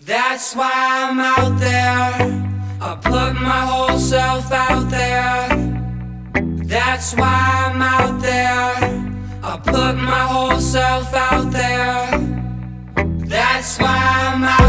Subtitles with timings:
[0.00, 2.42] That's why I'm out there.
[2.80, 5.48] I put my whole self out there.
[6.66, 8.74] That's why I'm out there.
[9.42, 12.10] I put my whole self out there.
[13.28, 13.96] That's why
[14.34, 14.63] I'm out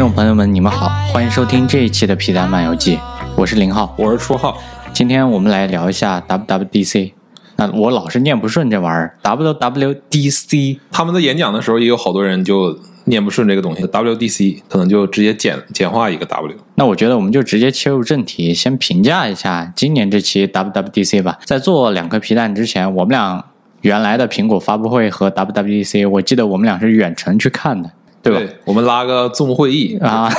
[0.00, 2.98] 众朋友们，你们好，欢迎收听这一期的皮蛋漫游记，
[3.36, 3.94] 我是林浩。
[3.98, 4.56] 我是初浩，
[4.94, 7.12] 今天我们来聊一下 WWDC。
[7.56, 10.78] 那我老是念不顺这玩意儿，WWDC。
[10.90, 16.56] 他们在演讲的时候也有好多人就念不顺这个东西，WDC 可能就直接简简化一个 W。
[16.76, 21.38] 那我觉得我们就直接切入正题，先评价一下今年这期 WWDC 吧。
[21.44, 23.44] 在做两颗皮蛋之前，我们俩
[23.82, 27.90] 原来的苹果发布会和 WWDC，我记得我们俩是远程去看的，
[28.22, 28.52] 对吧？
[28.64, 30.30] 我们拉个 Zoom 会议，啊，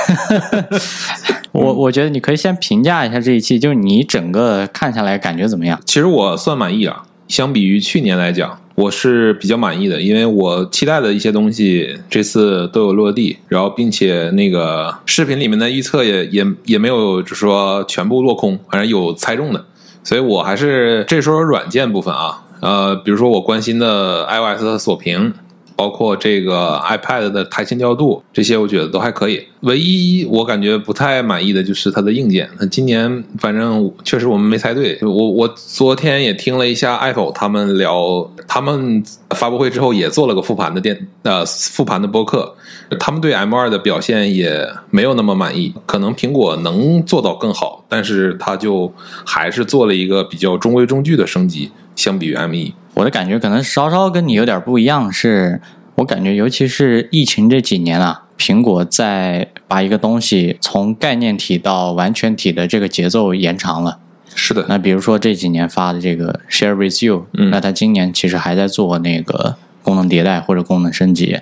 [1.52, 5.80] 我我觉得你可以先评价一下这一期，就是你整个看下来感觉怎么样？
[5.84, 7.04] 其实我算满意啊。
[7.28, 19.64] 相比于去年来讲，我是比较满意的，因为我期待的一些东西这次都有落地，然后并且那个视频里面的预测也也也没有就是说全部落空，反正有猜中的，
[20.04, 25.32] 所以我还是这时候软件部分啊，呃，比如说我关心的 iOS 的锁屏。
[25.76, 29.46] 包括这个 iPad 的台前调度，这些我觉得都还可以。
[29.60, 32.50] 唯一我感觉不太满意的就是它的硬件。
[32.58, 34.98] 那今年反正确实我们没猜对。
[35.02, 42.52] 我我昨天也听了一下 Apple 他们聊，他们发布会之后也做了个复盘的电呃复盘的播客，
[42.98, 45.72] 他们对 M2 的表现也没有那么满意。
[45.86, 48.92] 可能苹果能做到更好，但是它就
[49.24, 52.72] 还是做了一个比较中规中矩的升级，相比于 M1。
[52.94, 55.60] 我的感觉可能稍稍跟你有点不一样，是
[55.96, 63.98] 我感觉尤其是疫情这几年啊，苹果在把一个东西从概念体到完全体的这个节奏延长了。
[64.34, 71.38] 是的，那比如说这几年发的这个 Share with You，、嗯那它今年其实还在做那个功能迭代或者功能升级，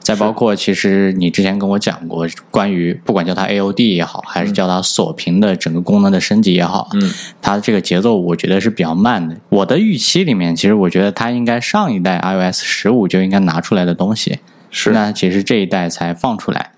[0.00, 7.10] 再包括其实你之前跟我讲过关于不管叫它 AOD 也好，还是叫它锁屏的整个功能的升级也好，嗯，
[7.40, 9.36] 它的这个节奏我觉得是比较慢的。
[9.48, 14.38] 我的预期里面，其实我觉得它应该上一代 iOS 十五就应该拿出来的东西，
[14.70, 16.72] 是那其实这一代才放出来。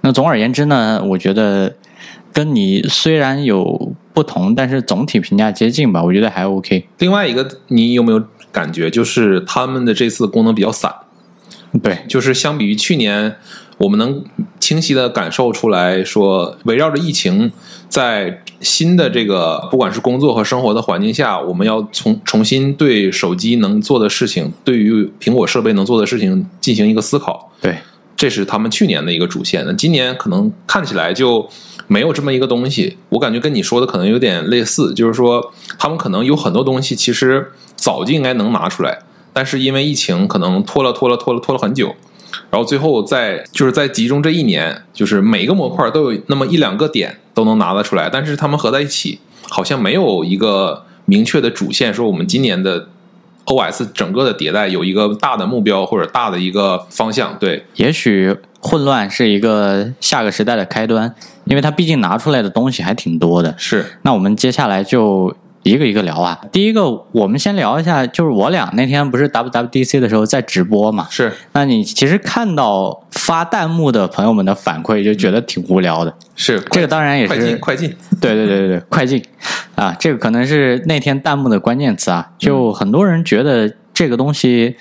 [0.00, 1.76] 那总而言之呢，我觉得
[2.32, 6.86] 跟你虽然有不同，但是总体评价接近吧，我觉得还 OK。
[6.98, 10.92] 另外一个，你有没有感觉，就是他们的这次功能比较散？
[11.82, 13.36] 对，就是相比于去年，
[13.76, 14.24] 我们能
[14.58, 17.52] 清晰的感受出来说，围绕着疫情，
[17.88, 27.52] 在新的这个不管是工作和生活的环境下，我们要重重新对手机能做的事情，对于苹果设备能做的事情进行一个思考。
[27.60, 27.76] 对，
[28.16, 29.62] 这是他们去年的一个主线。
[29.66, 31.48] 那今年可能看起来就
[31.86, 32.96] 没有这么一个东西。
[33.10, 38.98] 我感觉跟你说的可能有点类似，就是说他们可能有很多东西其实早就应该能拿出来，
[39.32, 41.94] 但是因为疫情可能拖了拖了拖了拖了很久。
[42.50, 52.88] 然后最后在就是在集中这一年，就是每个模块都有那么一两个点都能拿得出来，但是他们合在一起，好像没有一个明确的主线，说我们今年的
[53.46, 57.36] OS 整个的迭代有一个大的目标或者大的一个方向。
[57.38, 61.14] 对，也许混乱是一个下个时代的开端，
[61.44, 63.54] 因为它毕竟拿出来的东西还挺多的。
[63.56, 65.34] 是那我们接下来就
[65.68, 66.38] 一个一个聊啊。
[66.50, 71.06] 第一个，我们先聊一下，就是我俩那天不是 WWDC 的时候在直播嘛？
[71.10, 76.14] 是那你其实看到发弹幕的朋友们的反馈，就觉得挺无聊的。
[76.34, 79.22] 是，这个当然也是快进快进， 对对对对对，快进
[79.74, 82.30] 啊，这个可能是那天弹幕的关键词啊。
[82.38, 84.76] 就很多人觉得这个东西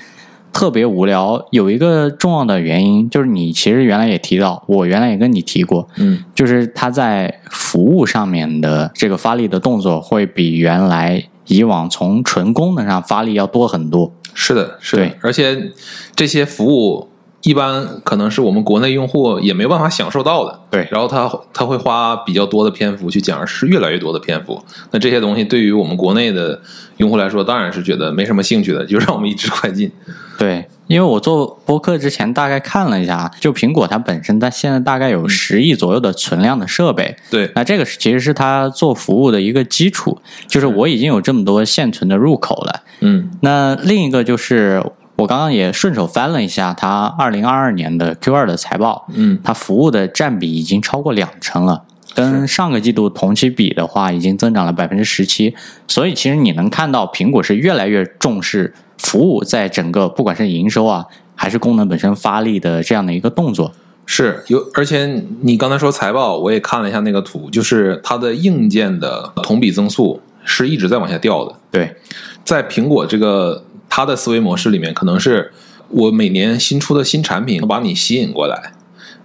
[0.53, 14.12] 特别无聊，有一个重要的原因就是你其实原来也提到，我原来也跟你提过，嗯，就是它在服务上面的这个发力的动作会比原来以往从纯功能上发力要多很多。
[14.34, 15.72] 是的，是的，而且
[16.16, 17.09] 这些服务
[17.41, 24.64] 一般可能是我们国内用户也没有办法享受到的，对然后他他会花比较多的篇幅去讲，是越来越多的篇幅。
[24.91, 26.59] 那这些东西对于我们国内的
[26.97, 29.91] 用户来说，当然是觉得没什么兴趣的，就让我们一直快进。
[30.37, 40.17] 对，因为我做播客之前大概看了一下，就苹果它本身它现在大概有十亿左右的存量的设备，对，那这个是其实是它做服务的一个基础，
[40.47, 42.84] 就是我已经有这么多现存的入口了。
[42.99, 44.84] 嗯那另一个就是
[45.17, 51.84] 我刚刚也顺手翻了一下它二零二二年的 Q 二的财报，嗯，它服务的占比已经超过两成了。
[52.16, 55.56] 跟上个季度同期比的话，已经增长了百分之十七。
[55.88, 61.06] 所以其实你能看到，苹果是越来越重视服务，在整个不管是营收啊，
[61.36, 63.72] 还还是功能本身发力的这样的一个动作。
[64.06, 71.56] 是有，而且你刚才说财报，我也看了一下那个图，就是它的硬件的同比增速是一直在往下掉的。
[71.72, 71.96] 对，
[72.44, 75.54] 在苹果这个它的思维模式里面，可能是
[75.88, 78.74] 我每年新出的新产品把你吸引过来，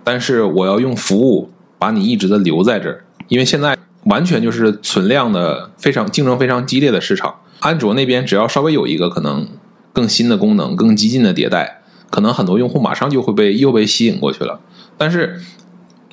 [0.04, 1.50] 但是我要用服务
[1.82, 7.34] 把你一直的留在这儿，因为现在完全就是存量的非常竞争非常激烈的市场。
[7.58, 9.48] 安卓那边只要稍微有一个可能
[9.92, 14.60] 更新的功能、更激进的迭代，可能很多用户马上就会被又被吸引过去了。
[14.96, 15.40] 但是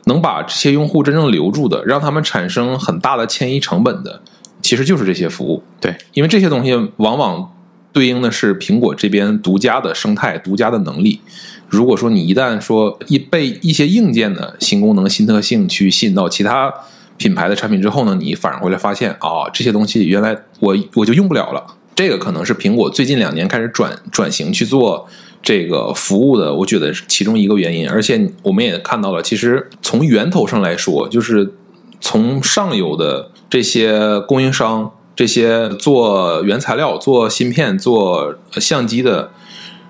[0.06, 4.24] 能把这些用户真正留住的，让他们产生很大的迁移成本的，
[4.63, 5.62] 其实就是这些服务。
[5.80, 7.54] 对，因为这些东西往往
[7.94, 11.21] 对应的是苹果这边独家的生态、独家的能力。
[11.69, 16.74] 如果说你一旦说一被一些硬件的新功能、新特性去吸引到其他
[17.18, 21.66] 品牌的产品之后呢，你反而回来发现啊，这些东西原来我我就用不了了。
[21.95, 25.07] 这个可能是苹果最近两年开始转转型去做。
[25.42, 31.54] 这个服务的，我觉得是其中一个原因，而且我们也看到了，其实从源头上来说，就是
[32.01, 39.31] 从上游的这些供应商、这些做原材料、做芯片、做相机的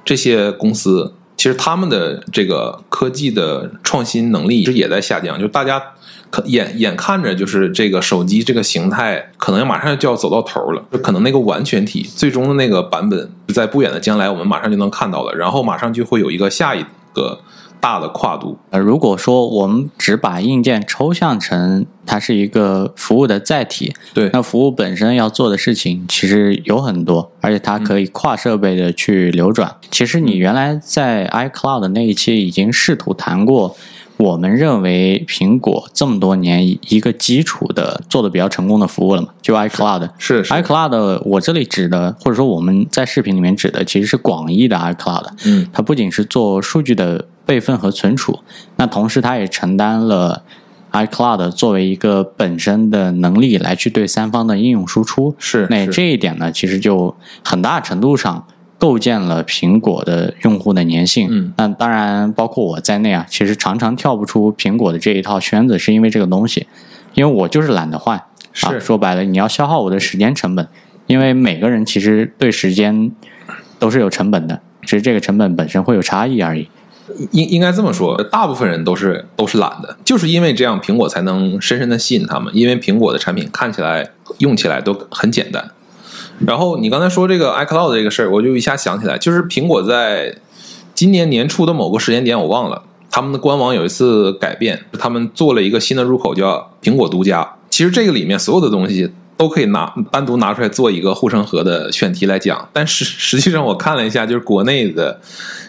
[0.05, 5.81] 这些公司，其实他们的这个科技的创新能力其实也在下降，就大家。
[6.31, 10.83] 可眼眼看着就是这个手机这个形态，可能马上就要走到头了。
[10.91, 15.33] 就可能那个完全体最终的那个版本，在不远的将来，我们马上就能看到了。
[15.33, 17.39] 然后马上就会有一个下一个
[17.79, 18.57] 大的跨度。
[18.69, 29.75] 呃，如果说我们只把硬件抽象成它是一个服务的载体，对，那服务本身要做的事情其实有很多，而且它可以跨设备的去流转。
[29.91, 33.75] 其实你原来在 iCloud 那一期已经试图谈过。
[34.17, 41.21] 我们认为苹果这么多年一个基础的做的比较成功的服务了嘛，就 iCloud 是 iCloud。
[41.23, 45.25] 我这里指的或者说我们在视频里面指的其实是广义的 iCloud。
[45.45, 48.39] 嗯，它不仅是做数据的备份和存储，
[48.75, 50.43] 那同时它也承担了
[50.91, 55.35] iCloud 作为一个本身的能力来去对三方的应用输出。
[55.39, 58.45] 是，那这一点呢，其实就很大程度上。
[58.79, 66.65] 构建了苹果的用户的粘性，嗯，那当然包括我在内啊，其实常常跳不出苹果的这一套圈子，是因为这个东西，
[67.13, 68.23] 因为我就是懒得换，
[68.53, 68.79] 是。
[68.79, 70.65] 说白了，你要消耗我的时间成本，
[71.07, 73.11] 因为每个人其实对时间
[73.77, 76.69] 都是有成本的，只是这个成本本身会有差异而已。
[77.31, 85.71] 应应该这么说，大部分人都是都是懒的，就是因为这样，苹果才能深深的吸引他们，因为苹果的产品看起来、用起来都很简单。
[86.45, 90.35] 然后你刚才说这个 iCloud 这个事儿，我就一下想起来，就是苹果在
[90.93, 97.55] 今年年初的某个时间点，我忘了，他们的官网有一次改变，他们做了一个新的入口，叫苹果独家。
[97.69, 105.17] 其实这个里面所有的东西都可以拿单独拿出来做一个护城河的选题来讲，但是实际上我看了一下，就是国内的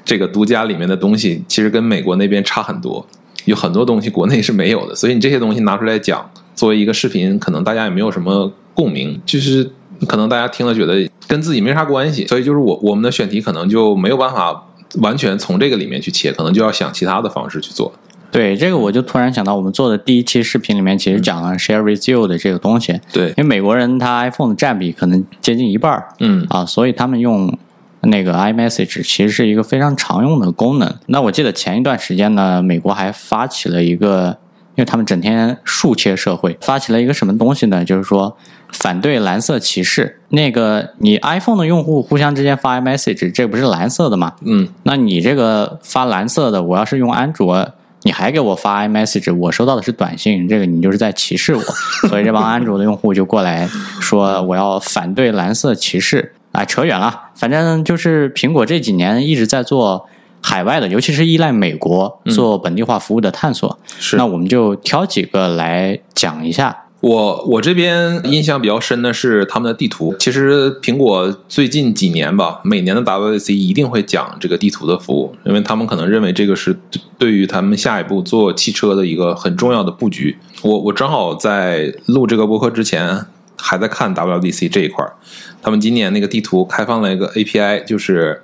[0.05, 3.07] 这个独家里面的东西，其实跟美国那边差很多，
[3.45, 9.71] 有很多东西国内是没有的，所以你这些东西拿出来讲，作为一个视频，可能大家也没有什么共鸣，就是。
[10.09, 14.65] 可能大家听了觉得跟自己没啥关系，所以就是我我们的选题可能就没有办法
[15.03, 17.93] 完全从这个里面去切，可能就要想其他的方式去做。
[18.31, 23.01] 对这个，我就突然想到，我们做的第一期视频里面其实讲了 Share with you 的这个东西。
[23.13, 27.57] 对，因为美国人他 iPhone 的占比可能接近一半儿，嗯啊，所以他们用
[28.03, 30.95] 那个 iMessage 其实是一个非常常用的功能。
[31.07, 34.39] 那我记得前一段时间呢，美国还发起了一个，
[34.77, 37.85] 因为他们整天竖切社会，发起了一个什么东西呢？
[37.85, 38.37] 就是说。
[38.73, 40.21] 反对蓝色歧视。
[40.29, 44.35] 那个，你 iPhone 的用户互相之间发 iMessage，这不是蓝色的吗？
[44.43, 47.69] 嗯，那你这个发蓝色的，我要是用安卓，
[48.03, 51.63] 你还给我发 iMessage，我收到的是短信，这个你就是在歧视我。
[52.09, 53.69] 所以这帮安卓的用户就过来
[54.01, 56.35] 说，我要反对蓝色歧视。
[56.53, 60.09] 啊，扯远了，反正就是苹果这几年一直在做
[60.41, 63.79] 海外的，尤其是依赖美国做本地化服务的探索。
[64.01, 66.77] 是，那我们就挑几个来讲一下。
[67.01, 70.15] 我我这边印象比较深的是他们的地图。
[70.19, 76.79] 其实苹果最近几年吧，每年的 WWDC 一定会讲这个地图的服务，因为他们可能认为这个是
[77.19, 80.37] 对于他们下一步做汽车的一个很重要的布局。
[80.63, 83.25] 我我正好在录这个播客之前
[83.57, 85.15] 还在看 WWDC 这一块儿，
[85.63, 88.43] 他们今年那个地图开放了一个 API，就是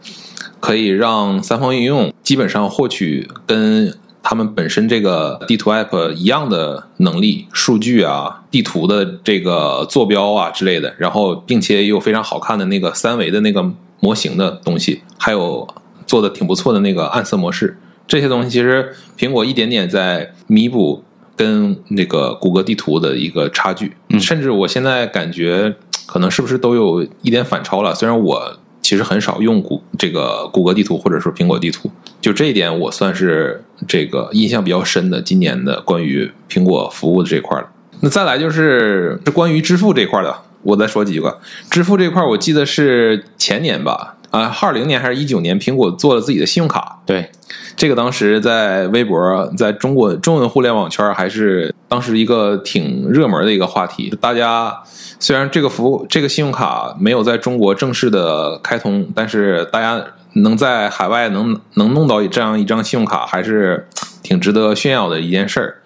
[0.61, 3.93] 可以让三方应用基本上获取跟。
[4.29, 13.65] 他们本身这个地图 App 一样的能力、数据啊、地图的这个坐标啊之类的，然后并且也有非常好看的那个三维的那个
[14.01, 15.69] 模型的东西，还有
[16.09, 17.79] 做的挺不错的那个暗色模式，
[18.09, 21.05] 这些东西其实苹果一点点在弥补
[21.37, 25.73] 跟那个谷歌地图的一个差距，甚至我现在感觉
[26.05, 28.59] 可能是不是都有一点反超了，虽然我。
[28.87, 31.91] 其实很少用谷这个谷歌地图或者说苹果地图，
[32.21, 37.69] 就这一点我算是这个印象比较深的今年的关于苹果服务的这块了。
[37.99, 41.41] 那再来就是是关于支付这块的，我再说几个。
[41.69, 47.31] 支付这块我记得是前年吧，啊，二零年还是一九年，苹果做了自己的信用卡，对，
[47.77, 54.13] 这个当时在微博，在中国中文互联网圈还是当时一个挺热门的一个话题。
[54.21, 54.77] 大家
[55.21, 63.87] 虽然这个服务这个信用卡没有在中国正式的开通，但是大家能在海外能能弄到这样一张信用卡，还是
[64.25, 65.77] 挺值得炫耀的一件事儿。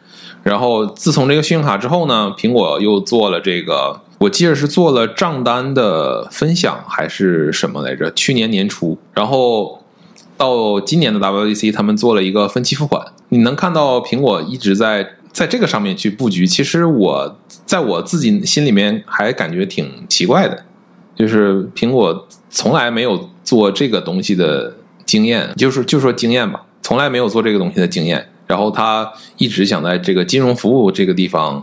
[0.43, 8.11] 然后自从这个信用卡之后呢，苹果又做了这个，我记得是做了账单的分享还是什么来着？
[8.13, 9.80] 去年年初，然后
[10.41, 13.07] 到今年的 WDC，他们做了一个分期付款。
[13.29, 16.47] 你能看到苹果一直在在这个上面去布局。
[16.47, 20.65] 其实我在我自己心里面还感觉挺奇怪的，
[21.15, 24.73] 就是苹果从来没有做这个东西的
[25.05, 28.27] 经验，就是就说经验吧，从来没有做这个东西的经验。
[28.47, 31.63] 然后他一直想在这个金融服务这个地方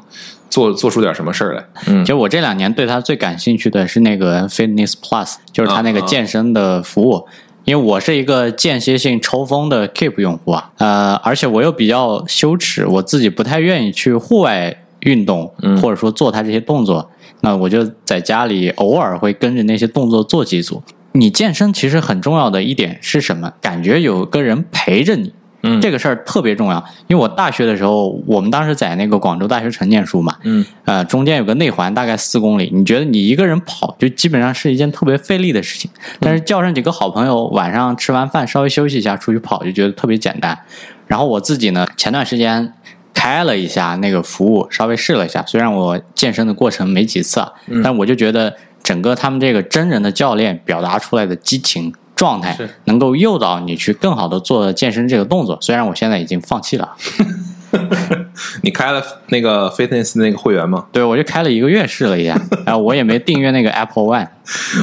[0.51, 1.67] 做做出点什么事儿来。
[1.87, 7.27] 嗯其实我这两年对他最感兴趣的是那个 Fitness Plus，就是他那个健身的服务。
[7.67, 20.81] 因为我是一个间歇性抽风的 Keep 用户啊，呃，而且我又比较羞耻，我自己不太愿意去户外运动，嗯或者说做它这些动作，那我就在家里偶尔会跟着那些动作做几组。
[21.11, 23.51] 你健身其实很重要的一点是什么？
[23.59, 25.33] 感觉有个人陪着你，
[25.63, 26.83] 嗯这个事儿特别重要。
[27.07, 32.71] 因为我大学的时候，我们当时在那个广州大学城念书嘛，嗯呃，中间有个内环，大概四公里。
[32.73, 35.89] 你觉得你一个人跑，就基本上是一件特别费力的事情。
[36.19, 40.57] 但是叫上几个好朋友，晚上吃完饭稍微休息一下，出去跑，就觉得特别简单。
[41.07, 42.73] 然后我自己呢，前段时间
[43.13, 45.43] 开了一下那个服务，稍微试了一下。
[45.47, 47.51] 虽然我健身的过程没几次啊，
[47.83, 51.93] 但我就觉得整个他们这个真人的教练表达出来的激情。
[52.17, 56.95] 状态是能够诱导你去更好的做健身这个动作，虽然我现在已经放弃了，
[58.63, 60.87] 你开了那个 Fitness 那个会员吗？
[60.91, 64.27] 对我就开了一个月试了一下，然 后我也没订阅那个 Apple One，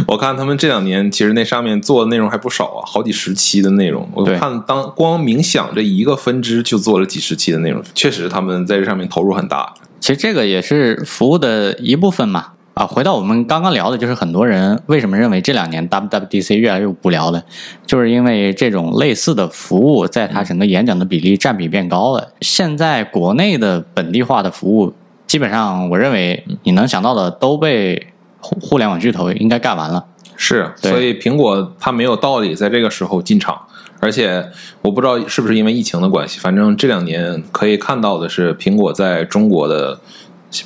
[0.07, 4.09] 我看他们这两年其实那上面做的内容还不少啊，好几十期的内容。
[4.15, 9.75] 我对看当光冥想这一个分支就做了几十期的内容，确实他们在这上面投入很大。
[9.99, 12.49] 其实这个也是服务的一部分嘛。
[12.75, 17.45] 啊，回到我们刚刚聊的，就是很多人为什么认为这两年 WWDC 越来越无聊了，
[17.87, 22.33] 就是因为这种类似的服务在它整个演讲的比例占比变高了。
[22.41, 24.93] 现在国内的本地化的服务，
[25.29, 28.09] 基本上我认为你能想到的都被
[28.41, 30.05] 互互联网巨头应该干完了。
[30.37, 33.57] 是，所以苹果它没有道理在这个时候进场，
[34.01, 34.45] 而且
[34.83, 40.01] 我不知道是不是因为疫情的关系，反正这两年可以看到的是，苹果在中国的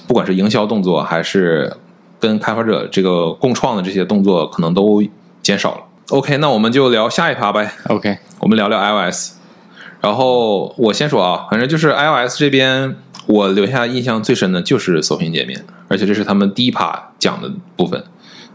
[0.07, 1.71] 不管是营销动作还是
[2.19, 5.03] 跟开发者这个共创的这些动作，可能都
[5.43, 5.81] 减少了。
[6.11, 7.71] OK，那我们就聊下一趴呗。
[7.89, 9.33] OK，我们聊聊 iOS。
[10.01, 12.97] 然后我先说啊，反正就是 iOS 这边，
[13.27, 18.03] 我留下印象最深的就是锁屏界面，而且这是他们第一趴讲的部分。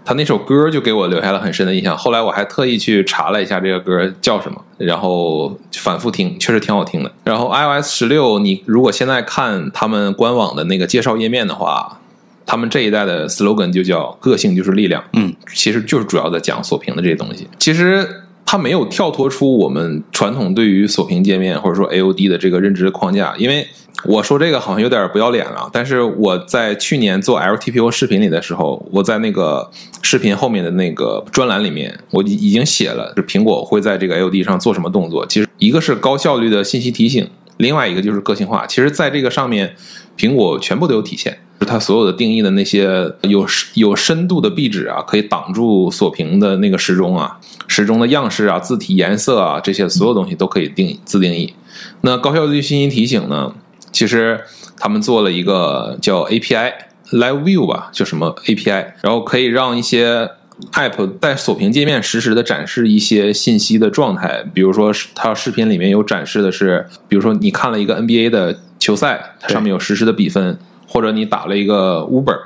[0.06, 1.98] 他那首歌就给我留下了很深的印象。
[1.98, 7.12] 后来我还特意去查了一下这个歌叫什么，然后反复听，确实挺好听的。
[7.24, 12.00] 然后 iOS 十六，你如果现在看他们官网的那个介绍页面的话，
[12.46, 15.04] 他们这一代的 slogan 就叫“个性就是力量”。
[15.14, 17.48] 嗯，其实就是主要在讲锁屏的这些东西。
[17.60, 18.08] 其实
[18.46, 23.68] 它没有跳脱出我们传统对于锁屏界面或者说 AOD 的这个认知框架，因为
[24.06, 29.72] 我说这个好像有点不要脸了，但是我在去年做 LTPO 视频里的时候，我在那个
[30.02, 35.26] 视频后面的那个专栏里面，我已已经写了，是苹果会在这个 AOD 上做什么动作。
[35.26, 37.26] 其实一个是高效率的信息提醒，
[37.58, 38.68] 另外一个就是个性化。
[38.68, 39.74] 其实在这个上面，
[40.18, 41.40] 苹果全部都有体现。
[41.66, 51.54] 它所有的定义的那些有有深度的壁纸啊，可以挡住锁屏的那个时钟啊，时钟的样式啊、字体颜色啊，这些所有东西都可以定自定义。
[52.02, 53.54] 那高效率信息提醒呢？
[53.92, 54.42] 其实
[54.78, 56.74] 他们做了一个叫 API
[57.12, 60.32] Live View 吧，就什么 API，然后可以让一些
[60.72, 70.58] App 在锁屏界面实时的展示一些信息的状态，比如说它视频里面有展示的是，比如说你看了一个 NBA 的球赛，它上面有实时的比分，
[70.94, 72.38] 或者你打了一个 Uber。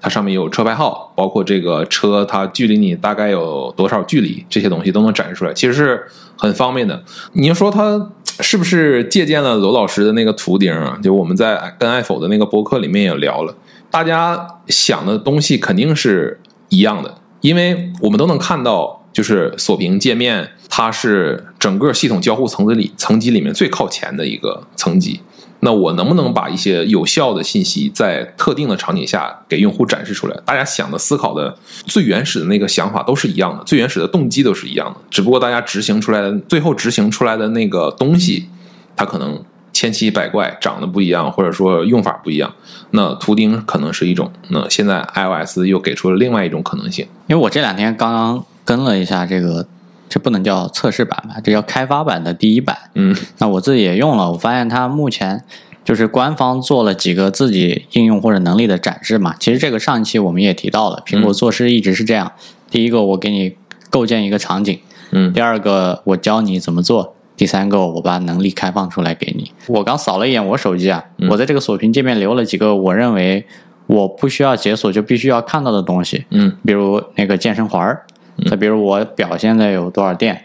[0.00, 6.04] 它上面有车牌号，包括这个车它距离你大概有多少距离，这些东西都能展示出来，其实是
[6.36, 7.02] 很方便的。
[7.32, 8.10] 你要说它
[8.40, 10.98] 是不是借鉴了娄老师的那个图钉啊？
[11.02, 13.56] 就我们在跟爱否的那个博客里面也聊了，
[13.90, 25.20] 大家想的东西肯定是一样的，因为我们都能看到，就是锁屏界面它是整个系统交互层次里层级里面最靠前的一个层级。
[25.64, 30.36] 那我能不能把一些有效的信息在特定的场景下给用户展示出来？
[30.44, 31.56] 大家想的、思考的
[31.86, 38.46] 最原始的那个想法都是一样的，最原始的动机都是一样的，只不过大家执行出来的、最后执行出来的那个东西，
[38.94, 39.42] 它可能
[39.72, 42.52] 千奇百怪，长得不一样，或者说用法不一样。
[42.90, 47.06] 那图钉可能是一种，那现在 iOS 又给出了另外一种可能性。
[47.26, 49.66] 因为我这两天刚刚跟了一下这个，
[50.14, 52.78] 这不能叫测试版吧，这叫开发版的第一版。
[52.94, 55.42] 嗯那我自己也用了，我发现它目前
[55.84, 59.34] 就是官方做了几个自己应用或者能力的展示嘛。
[59.40, 62.30] 其实这个上一期我们也提到了，苹果做事一直是这样：
[62.70, 63.56] 第一个，我给你
[63.90, 64.76] 构建一个场景；
[65.10, 69.50] 嗯第二个，我教你怎么做；第三个，我把能力开放出来给你。
[69.66, 73.44] 我刚扫了一眼我手机啊，我在这个锁屏界面留了几个我认为
[73.88, 78.06] 我不需要解锁就必须要看到的东西，嗯比如那个健身环儿，
[78.48, 80.44] 再比如我表现在有多少电，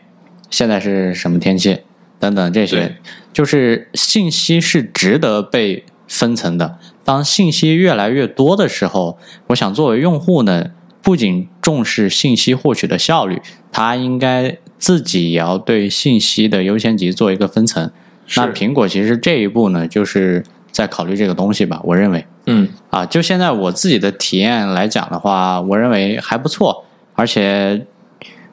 [0.49, 1.79] 现在是什么天气
[2.19, 2.97] 等等这些，
[3.33, 6.77] 就是信息是值得被分层的。
[7.03, 9.17] 当信息越来越多的时候，
[9.47, 13.41] 我想作为用户呢，不仅重视信息获取的效率，
[13.71, 17.89] 他应该自己也要对信息的优先级做一个分层。
[18.35, 22.25] 那苹果其实这一步呢，就是在考虑这个东西吧，我认为。
[22.45, 26.85] 嗯啊，就现在我自己的体验来讲的话，我认为还不错，
[27.19, 27.85] 而且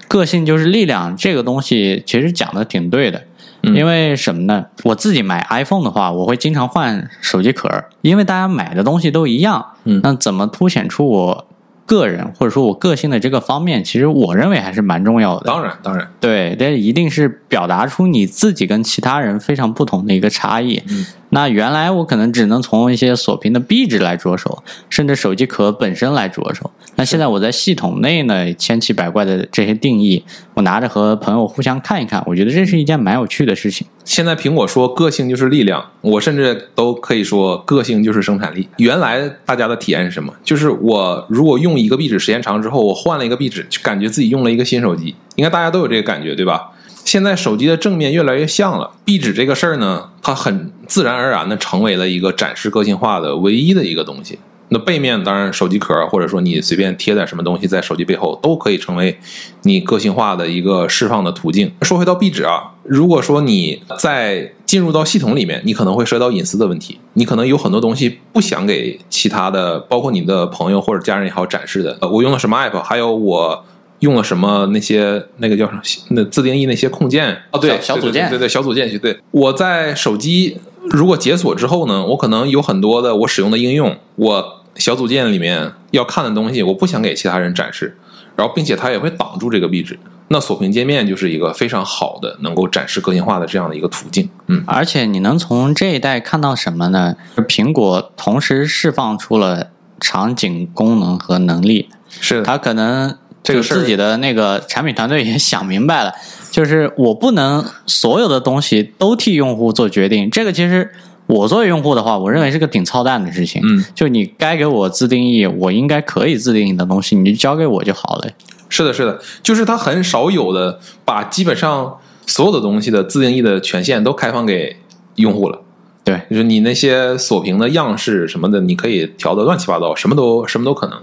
[0.09, 3.23] 个性就是力量这个东西，其实讲的挺对的。
[3.63, 4.67] 嗯因为什么呢？
[4.85, 7.69] 我自己买 iPhone 的话，我会经常换手机壳，
[8.01, 9.65] 因为大家买的东西都一样。
[9.85, 11.47] 嗯那怎么凸显出我
[11.85, 15.47] 个人或者说我个性的这个方面，其实我认为还是蛮重要的。
[15.47, 20.83] 当然当然，对，这一定是表达出你自己跟其他人非常不同的一个差异。
[20.89, 26.71] 嗯那原来我可能只能从一些锁屏的壁纸来着手，甚至手机壳本身来着手。
[26.95, 30.25] 那现在我在系统内呢，千奇百怪的这些定义，
[30.55, 33.87] 我拿着和朋友互相看一看，我觉得这是一件蛮有趣的事情。
[34.03, 38.67] 现在苹果说个性就是力量，我甚至都可以说个性就是生产力。
[38.79, 40.33] 原来大家的体验是什么？
[40.43, 45.15] 就是我如果用一个壁纸时间长之后，我换了一个壁纸，就感觉自己用了一个新手机。
[45.35, 46.71] 应该大家都有这个感觉，对吧？
[47.05, 54.39] 现在手机的正面越来越像了，壁纸这个事儿呢，它很自然而然的成为了一个展示个性化的唯一的一个东西。
[54.69, 59.17] 那背面当然手机壳，或者说你随便贴点什么东西在手机背后，都可以成为
[59.63, 61.71] 你个性化的一个释放的途径。
[61.83, 71.97] 说回到壁纸啊，如果说你在进入到系统里面，你可能会涉及到隐私的问题，你可能有很多东西不想给其他的，包括你的朋友或者家人也好展示的。
[72.01, 73.65] 呃我用了什么 app，还有我。
[74.01, 78.99] 用了什么那些那个叫什么那自定义那些控件哦，对，小小组件对对对小组件去。
[78.99, 80.55] 对，我在手机
[80.91, 87.97] 如果解锁之后呢，我可能有很多的我使用的应用，我小组件里面要看的东西，我不想给其他人展示，
[88.37, 89.99] 然后并且它也会挡住这个壁纸。
[90.29, 94.29] 那锁屏界面就是一个非常好的能够展示个性化的这样的一个途径。
[94.49, 97.15] 嗯，而且你能从这一代看到什么呢？
[97.49, 99.69] 苹果同时释放出了
[100.01, 103.17] 场景功能和能力，是它，可能
[103.47, 106.13] 这个自己的那个产品团队也想明白了，
[106.51, 110.29] 就是我不能所有的东西都替用户做决定。
[110.29, 110.91] 这个其实
[111.27, 113.63] 我作为用户的话，我认为是个挺操蛋的事情。
[113.65, 118.29] 嗯，就你该给我自定义，我应该可以自定义的东西，你就交给我就好了。
[118.69, 124.77] 是的，是的，就是他很少有的把基本上所有的东西的自定义的权限都开放给
[125.15, 125.61] 用户了。
[126.07, 130.97] 对，就是你那些锁屏的样式什么的，你可以调的乱七八糟，什么都什么都可能。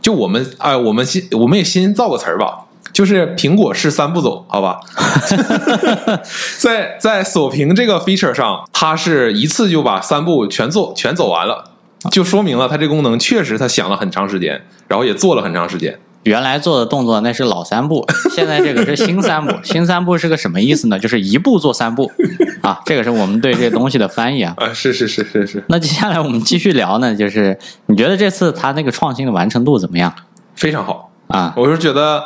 [0.00, 4.80] 就我们哎、我们先我们也先造个词儿吧，就是苹果式三步走，好吧？
[6.58, 11.72] 在在锁屏这个 feature 上，它是一次就把三步全做全走完了，
[12.10, 15.98] 就说明了它这功能确实它想了很长时间，然后也做了很长时间。
[16.26, 19.54] 原来做的动作那是老三步，现在这个是新三步。
[19.62, 20.98] 新三步是个什么意思呢？
[20.98, 22.10] 就是一步做三步
[22.62, 24.54] 啊，这个是我们对这东西的翻译啊。
[24.56, 30.12] 啊，是是是是是，那接下来我们继续聊呢，就是你觉得这次他那个创新的完成度怎么样
[30.54, 31.10] 非常好。
[31.28, 31.52] 啊？
[31.56, 32.24] 我是觉得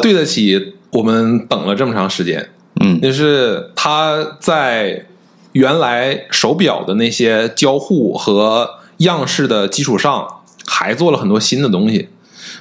[0.00, 2.48] 对得起我们等了这么长时间，
[2.80, 5.06] 嗯就是他在
[5.52, 10.26] 原来手表的那些交互和样式的基础上，
[10.66, 12.08] 还做了很多新的东西，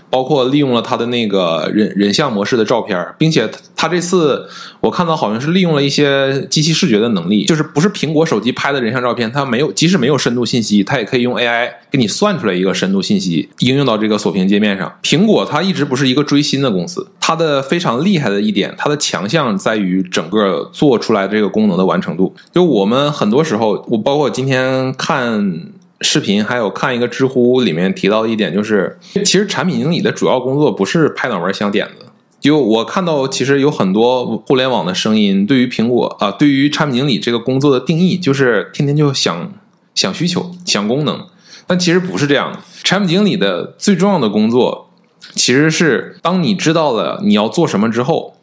[0.10, 4.48] 包括利用了它的那个人人像模式的照片，并且它这次
[4.80, 14.92] 我看到好像是利用了一些机器视觉的能力，就是不是苹果手机拍的人像照片，它没有，即使没有深度信息，它也可以用 AI 给你算出来一个深度信息，应用到这个锁屏界面上。
[15.04, 22.36] 苹果它一直不是一个追新的公司，它的非常厉害的一点，它的强项在于整个做出来这个功能的完成度。
[22.52, 25.70] 就我们很多时候，我包括今天看。
[26.02, 32.06] 视频还有看一个知乎里面提到一点，就是其实产品经理的主要工作不是拍脑门想点子。
[32.40, 39.52] 就我看到，其实有很多互联网的声音，对于苹果啊、对于产品经理这个工作的定义，就是天天就想
[39.94, 41.26] 想需求、想功能，
[41.68, 42.60] 但其实不是这样的。
[42.82, 44.90] 产品经理的最重要的工作，
[45.34, 48.36] 其实是当你知道了你要做什么之后，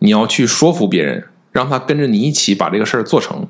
[0.00, 1.22] 你要去说服别人，
[1.52, 3.46] 让他跟着你一起把这个事儿做成。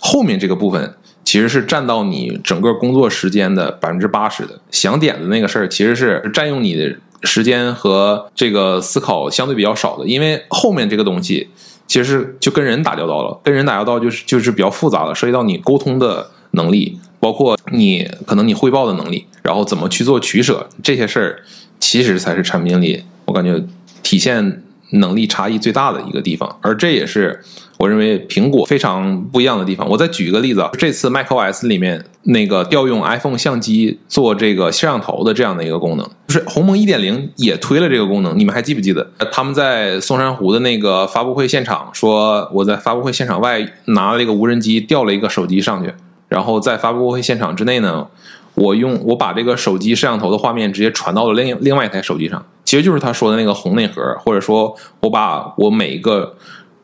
[0.00, 4.60] 后面这个部分其实是占到你整个工作时间的百分之八十的。
[4.70, 11.48] 想点子那个事儿，其实是占用你的时间和这个思考相对比较少的，因为后面这个东西
[11.86, 21.42] 其实就跟人打交道了，跟人打交道就是就是比较复杂的，涉及到你沟通的能力，包括你可能你汇报的能力，然后怎么去做取舍这些事儿，
[21.78, 23.62] 其实才是产品经理我感觉
[24.02, 27.40] 体现能力差异最大的一个地方，而这也是
[27.78, 29.88] 我认为苹果非常不一样的地方。
[29.88, 39.10] 我再举一个例子啊，这次 macOS 里面那个调用 iPhone 相机做这个摄像头的这样的一个功能，就是鸿蒙1.0也推了这个功能，你们还记不记得？
[39.32, 45.92] 他们在松山湖的那个发布会现场说，我在发布会现场外拿了一个无人机调了一个手机上去，
[46.28, 48.06] 然后在发布会现场之内呢。
[48.54, 56.34] 我用我把这个手机摄像头的画面直接传到了另另外一台手机上，其实就是他说的那个红内核，或者说我把我每一个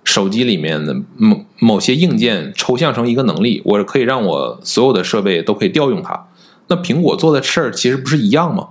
[0.05, 6.27] 手机里面的某某些硬件抽象成一个能力，我可以让我所有的设备都可以调用它。
[6.67, 8.69] 那苹果做的事儿其实不是一样吗？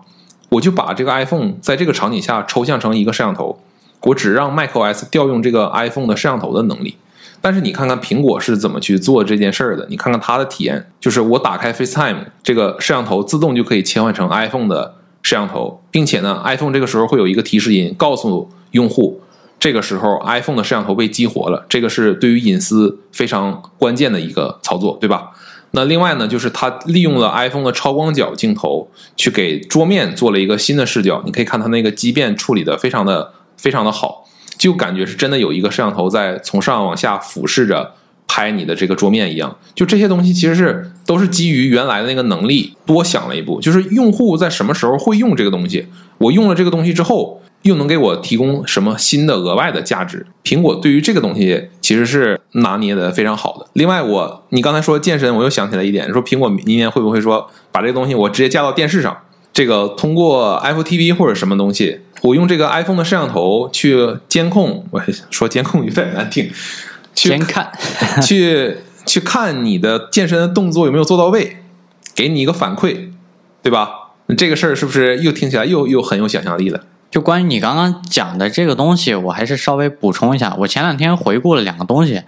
[0.49, 3.60] 我就把这个 iPhone 在这个场景下抽象成一个摄像头，
[4.01, 6.97] 我只让 macOS 调用这个 iPhone 的摄像头的能力。
[7.41, 9.88] 但是你看看苹果是怎么去做这件事儿的？
[9.89, 14.96] 你看看它的体验，就是我打开 FaceTime 这个摄像头，自动就可以切换成 iPhone 的
[15.27, 19.19] 摄像头，并且呢，iPhone 这个时候会有一个提示音，告诉用户
[19.59, 25.31] 这个时候 iPhone 的摄像头被激活了，这个是对于隐私非常关键的一个操作，对吧？
[25.71, 28.87] 那另外呢，就是它利用了 iPhone 的超广角镜头，
[29.17, 34.23] 去给桌面做了一个新的视角，你可以看它那个畸变处理的非常的非常的好。
[34.57, 37.91] 就感觉是真的有一个摄像头在从上往下俯视着
[38.27, 45.87] 拍你的这个桌面一样，就这些东西其实是都是基于原来的那个能力多想了一步，就是用户在什么时候会用这个东西，
[46.17, 50.27] 我用了这个东西之后又能给我提供什么新的额外的价值？
[50.43, 53.65] 苹果对于这个东西其实是拿捏的非常好的。
[53.73, 59.17] 另外，我你刚才说健身，我又想起来一点，说苹果明年会不会说把这个东西我直接架到电视上？
[59.53, 66.47] 这个通过 Apple TV 或者什么东西，我用这个 iPhone 的摄像头去监控，我说监控有点难听，
[67.17, 67.71] 先看，
[68.21, 71.58] 去去看你的健身的动作有没有做到位，
[72.13, 73.10] 给你一个反馈，
[73.63, 73.89] 对吧？
[74.38, 76.82] 这个事儿是不是又听起来又又很有想象力了？
[77.10, 80.53] 就关于你刚刚讲的这个东西，我还是稍微补充一下。
[80.60, 82.21] 我前两天回顾了两个东西，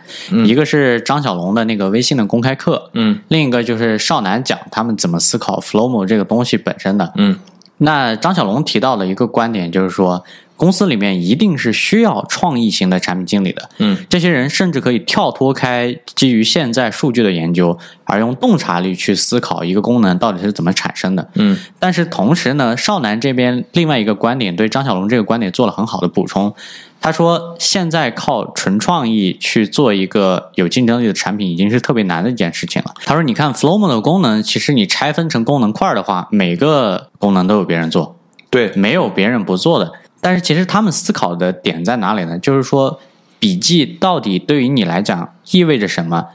[0.46, 7.38] 一个是张小龙的那个微信的公开课，嗯，另一个就是少南讲他们怎么思考 Flowmo 这个东西本身的，嗯。
[7.82, 10.24] 那张小龙提到的一个观点就是说。
[10.60, 21.58] 公司里面一定是需要创意型的产品经理的，嗯，这些人甚至可以跳脱开基于现在数据的研究，而用洞察力去思考一个功能到底是怎么产生的，嗯。
[21.80, 26.54] 但是同时呢，少南这边另外一个观点对张小龙这个观点做了很好的补充，
[27.00, 32.94] 他说现在靠纯创意去做一个有竞争力的产品已经是特别难的一件事情了。
[33.06, 38.18] 他说，你看 Flowmo 的功能，其实你拆分成功能块的话，每个功能都有别人做，
[38.50, 39.94] 对，没有别人不做的。
[40.22, 42.38] 但是其实他们思考的点在哪里呢？
[42.40, 43.00] 就是说，
[43.40, 46.28] 笔记到底对于你来讲意味着什么？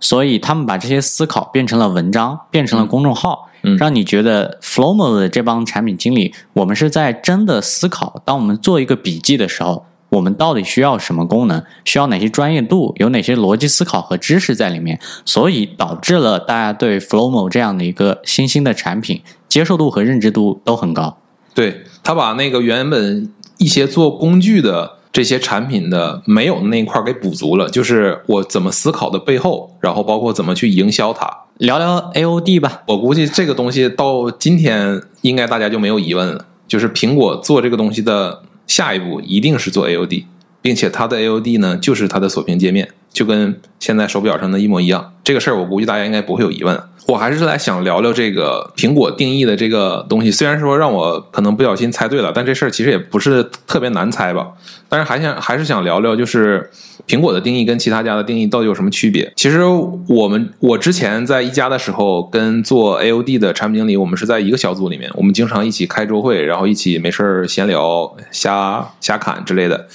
[0.00, 3.48] 所以他们把这些思考变成了文章，变成了公众号，
[3.78, 8.22] 让你觉得 Flowmo 的这帮产品经理，我们是在真的思考。
[8.24, 11.62] 当我们做一个笔记的时候，我们到底需要什么功能？
[11.84, 12.94] 需要哪些专业度？
[12.98, 15.00] 有哪些逻辑思考和知识在里面？
[15.24, 21.18] 所以导致了大家对 Flowmo 这样的一个新兴的产品接受度和认知度都很高。
[21.58, 31.28] 对他把那个原本一些做工具的这些产品的没有的那一块给补足了，就是我怎么思考的背后，然后包括怎么去营销它。
[31.56, 40.26] 聊聊 AOD 吧，我估计这个东西到今天应该大家就没有疑问了，就是苹果做这个东西的下一步一定是做 AOD，
[40.60, 45.12] 并且它的 AOD 呢就是它的锁屏界面，就跟现在手表上的一模一样。
[45.24, 46.80] 这个事儿我估计大家应该不会有疑问。
[47.06, 50.30] 我还是来想聊聊这个苹果定义的这个东西。
[50.30, 54.48] 虽然说让我可能不小心猜对了，但这事儿其实也不是特别难猜吧。
[54.90, 56.70] 但是还想还是想聊聊，就是
[57.06, 59.32] 苹果的定义跟其他家的定义到底有什么区别？
[59.36, 59.60] 其实
[60.06, 69.88] 我们我之前在一家的时候，跟做 AOD 的产品经理，我们是在一个小组里面，我们经常一起开周会，然后一起没事儿闲聊、瞎瞎侃之类的。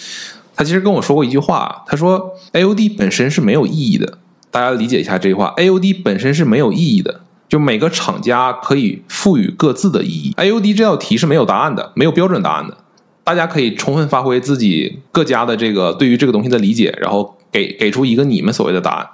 [0.56, 4.18] 他其实跟我说过一句话，他说 AOD 本身是没有意义的。
[4.52, 10.34] 大家理解一下这句话，AOD 本身是没有意义的，就每个厂家可以赋予各自的意义。
[10.38, 12.78] AOD 这道题是没有答案的，没有标准答案的，
[13.24, 19.08] 大家可以充分发挥自己各家的这个对于这个东西的理解，然后给给出一个你们所谓的答案。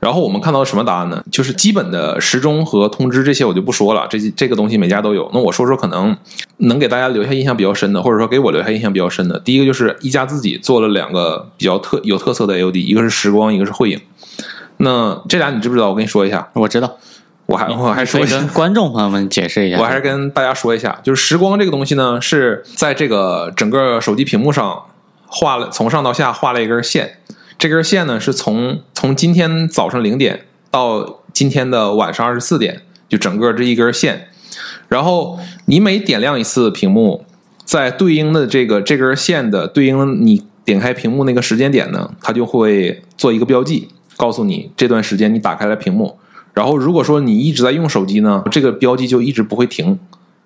[0.00, 1.24] 然后我们看到什么答案呢？
[1.30, 5.28] 就是基本的时钟和通知这些我就不说了，这这个东西每家都有。
[5.34, 6.16] 那我说说可能
[6.58, 9.40] 能给大家留下印象比较深的，或者说给我留下印象比较深的。
[9.40, 14.00] 第一个就是一加自己做了两个比较特有特色的 AOD，一个是时光，一个是慧影。
[14.76, 15.88] 那这俩你知不知道？
[15.88, 16.96] 我跟你说一下，我知道，
[17.46, 18.48] 我还我还说一下跟。
[18.50, 19.80] 观众朋友们解释一下。
[19.80, 24.84] 我还是跟大家说一下，就是时光这个东西呢，是在这个整个手机屏幕上
[25.26, 27.18] 画了从上到下画了一根线，
[27.58, 34.28] 这根线呢是从从今天早上零点到今天的晚上二十四点，就整个这一根线。
[34.86, 37.24] 然后你每点亮一次屏幕，
[37.64, 46.16] 在对应的这个这根线的对应你点开屏幕那个时间点呢，它就会做一个标记，告诉你这段时间你打开了屏幕。
[46.54, 49.98] 然后如果说你一直在用手机呢，这个标记就一直不会停，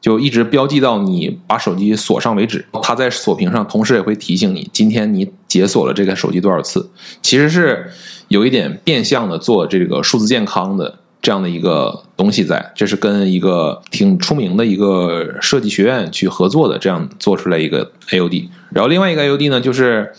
[0.03, 2.63] 就一直标记到你把手机锁上为止。
[2.83, 6.91] 它在锁屏上同时也会提醒你，今天你解锁了这个手机多少次。
[7.23, 7.91] 其实是
[8.29, 18.49] 有一点变相的做这个数字健康的这样的一个东西在，这是跟一个挺出名的一个设计学院去合作的，这样做出来一个 AOD。
[18.71, 20.13] 然后另外一个 AOD 呢，就是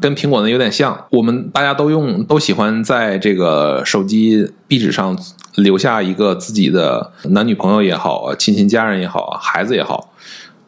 [0.00, 5.18] 跟苹果呢有点像，我们大家都用都喜欢在这个手机壁纸上
[5.56, 10.12] 留下一个自己的男女朋友也好啊，亲亲家人也好，孩子也好。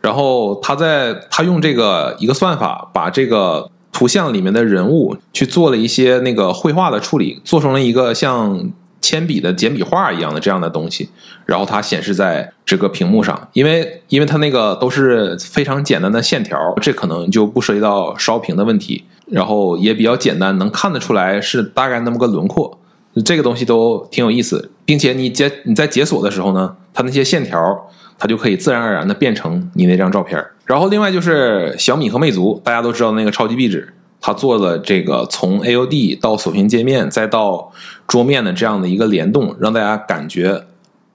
[0.01, 11.09] 然后他在他用这个一个算法，把这个图像里面的人物去做了一些那个绘画的处理，做成了一个像铅笔的简笔画一样的这样的东西，
[11.45, 13.49] 然后它显示在这个屏幕上。
[13.53, 22.79] 因为因为它那个都是非常简单的线条，这可能就不涉及到烧屏的问题，然后也比较简单，能看得出来是大概那么个轮廓。
[23.25, 30.45] 这个东西都挺有意思，并且你解你在解锁的时候呢，它那些线条它就可以自然而然的变成你那张照片。
[30.67, 37.73] 然后另外就是小米和魅族，大家都知道那个超级壁纸，它做了这个从 AOD 到锁屏界面再到
[38.07, 40.65] 桌面的这样的一个联动，让大家感觉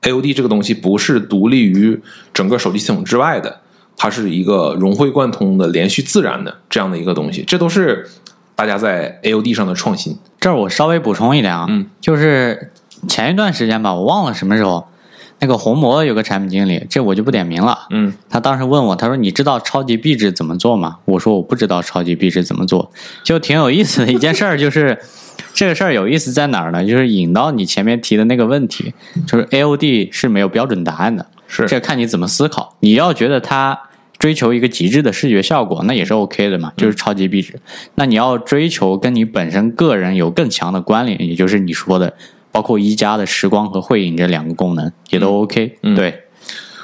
[0.02, 2.02] AOD 这个东西不是独立于
[2.34, 3.61] 整个手机系统之外的，
[4.04, 7.44] 它是一个融会贯通的、连续自然的这样的一个东西。
[7.46, 8.10] 这都是
[8.56, 10.18] 大家在 AOD 上的创新。
[10.40, 12.72] 这儿我稍微补充一点啊，嗯，就是
[13.08, 14.88] 前一段时间吧，我忘了什么时候，
[15.38, 17.78] 那个红魔有个产品经理，这我就不点名了。
[17.92, 22.92] 嗯他当时问我，他说：“你知道超级壁纸怎么做吗？”我说：“我不知道超级壁纸怎么做。”
[23.24, 24.98] 就挺有意思的一件事儿，就是
[25.54, 26.84] 这个事儿有意思在哪儿呢？
[26.84, 28.96] 就是引到你前面提的那个问题，
[29.28, 32.76] 就是 AOD 是没有标准答案的，是这看你怎么思考。
[32.80, 33.80] 你要觉得它
[34.22, 37.60] 追求一个极致的视觉效果，那也是 OK 的嘛，就是超级壁纸。
[37.96, 42.14] 那你要追求跟你本身个人有更强的关联，也就是你说的，
[42.52, 46.26] 包括一加的时光和慧影这两个功能也都 OK、嗯对，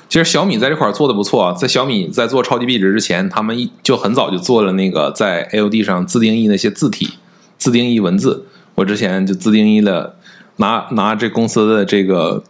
[0.09, 7.11] 其实小米在这块儿做的不错啊，在小米在做超级壁纸之前，他们一就很早就做了那个在 AOD 上自定义那些字体、
[7.59, 8.47] 自定义文字。
[8.73, 10.15] 我之前就自定义了，
[10.55, 12.43] 拿拿这公司的这个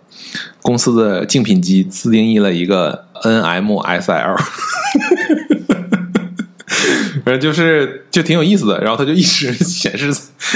[0.62, 4.38] 公司的竞品机自定义了一个 NMSL。
[7.26, 10.14] 反正就是就挺有意思的，然后他就一直显示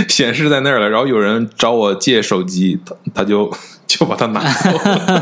[0.08, 0.90] 显示在那儿了。
[0.90, 3.52] 然后有人找我借手机，他他就
[3.92, 4.70] 就把它拿走。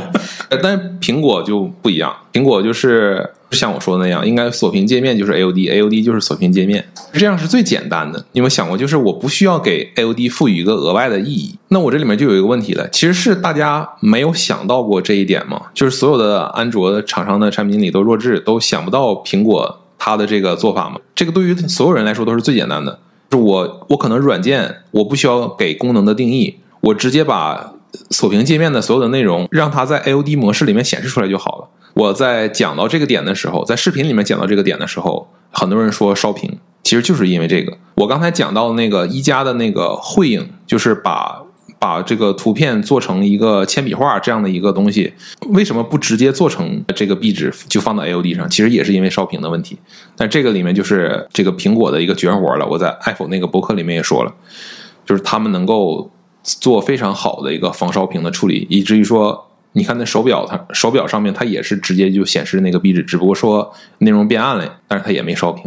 [0.61, 8.19] 但是苹果就不一样，苹果就是像我说的那样，应该锁屏界面就是 AOD，AOD 就是锁屏界面，这样是最简单的。
[8.31, 11.55] 你有没有想过，就是我不需要给 AOD 赋予一个额外的意义？
[11.69, 15.61] 那我这里面就有一个问题了，其实是大家没有想到过这一点吗？
[15.73, 20.99] 就是所有的安卓厂商的产品经理都弱智，都想不到苹果它的这个做法吗？
[21.15, 22.99] 这个对于所有人来说都是最简单的。
[23.29, 27.73] 就是我我可能软件我不需要给功能的定义，我直接把
[28.11, 31.67] 锁屏界面的所有的内容让它在 AOD 模式里面显示出来就好了。
[31.95, 37.75] 我在讲到这个点的时候，在视频里面讲到这个点的时候，很多人说烧屏，其实就是因为这个。
[37.95, 41.41] 我刚才讲到那个一加的那个绘影，就是把
[41.79, 45.11] 把这个图片做成一个铅笔画这样的一个东西，
[45.47, 48.49] 为什么不直接做成这个壁纸就放到 AOD 上？
[48.49, 49.77] 其实也是因为烧屏的问题。
[50.15, 52.65] 但这个里面就是这个苹果的一个绝活了。
[52.65, 54.33] 我在 iPhone 那个博客里面也说了，
[55.05, 56.09] 就是他们能够
[56.43, 65.63] 做非常好的一个防烧屏的处理，以至于说，你看那手表它手表上面它也是直接就显示那个壁纸，只不过说内容变暗了，但是它也没烧屏。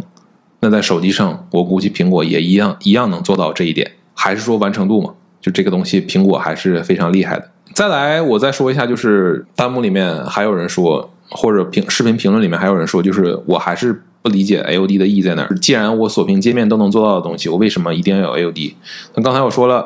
[0.59, 5.13] 那在手机上，我估计苹果也一样一样能做到这一点，还是说完成度嘛？
[5.41, 7.49] 就这个东西，苹果还是非常厉害的。
[7.73, 15.53] 再来，我再说一下，就是弹幕里面还有人说，或者评视频评论里面还有人说，就是我还是不理解 AOD 的意义在哪儿。
[15.57, 18.73] 既然我锁屏界面都能做到的东西，我为什么一定要有 AOD？
[19.15, 19.85] 那刚才我说了，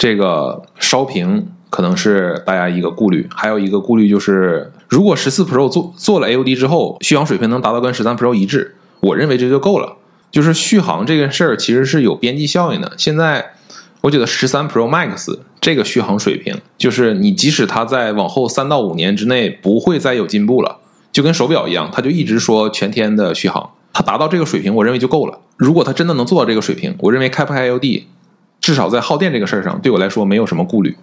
[0.00, 9.98] 这个烧屏可能是大家一个顾虑，还有一个顾虑就是，如果十四 Pro 做做了 AOD 之后，续航水平能达到跟十三 Pro 一致，我认为这就够了。
[10.30, 12.90] 就是续航这件事儿其实是有边际效应的。
[12.96, 13.52] 现在
[14.00, 20.78] 我觉得十三 Pro Max 这个续航水平，就是你即使它在往后三到五年之内不会再有进步了，
[21.12, 25.40] 就跟手表一样，它就一直说全天的续航，它达到这个水平，我认为就够了。
[25.58, 28.04] 如果它真的能做到这个水平，我认为开不开 LD，
[28.60, 30.96] 至少在耗电这个事儿上，对我来说没有什么顾虑。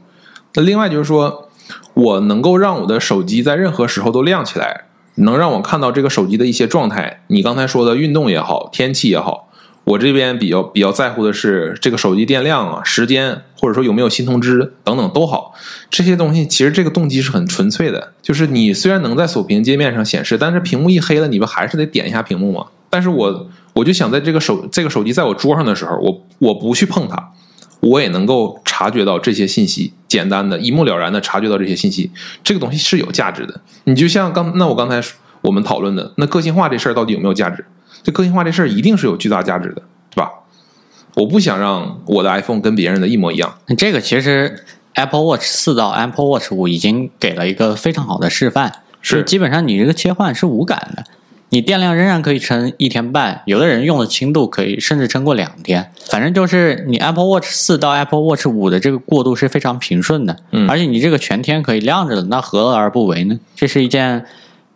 [0.53, 1.49] 那另外就是说，
[1.93, 7.23] 我能够让我的手机在任何时候都亮起来，能让我看到这个手机的一些状态。
[7.27, 9.45] 你刚才说的运动也好，天气也好。
[9.83, 15.53] 我这边比较比较在乎的是这个手机电量啊、时间，或者说有没有新通知等等都好。
[15.89, 22.65] 这些东西其实这个动机是很纯粹的，就是你虽然能在锁屏界面上显示，但是屏幕一黑了，你不还是得点一下屏幕吗？
[22.89, 27.31] 但是我我就想在这个手这个手机在我桌上的时候，我我不去碰它，
[27.79, 32.11] 我也能够察觉到这些信息，简单的一目了然的察觉到这些信息，
[32.43, 33.61] 这个东西是有价值的。
[33.85, 35.01] 你就像刚那我刚才
[35.41, 37.65] 我们讨论的那个性化这事儿到底有没有价值？
[38.03, 40.31] 这个性化这事儿一定是有巨大价值的，对吧？
[41.15, 43.57] 我不想让我的 iPhone 跟别人的一模一样。
[43.77, 44.63] 这个其实
[44.93, 51.03] Apple Watch 四到 Apple Watch 五已经给了一个非常好的示范，是基本上你这个切换是无感的，
[51.49, 55.91] 你电量仍然可以撑一天半，有的人用的轻度可以甚至撑过两天。
[56.09, 63.39] 反正就是你 Apple Watch 四到 Apple Watch 五的这个过渡是非常平顺的，嗯而且你这个全天可以亮着的，那何乐而不为呢？
[63.55, 64.25] 这是一件。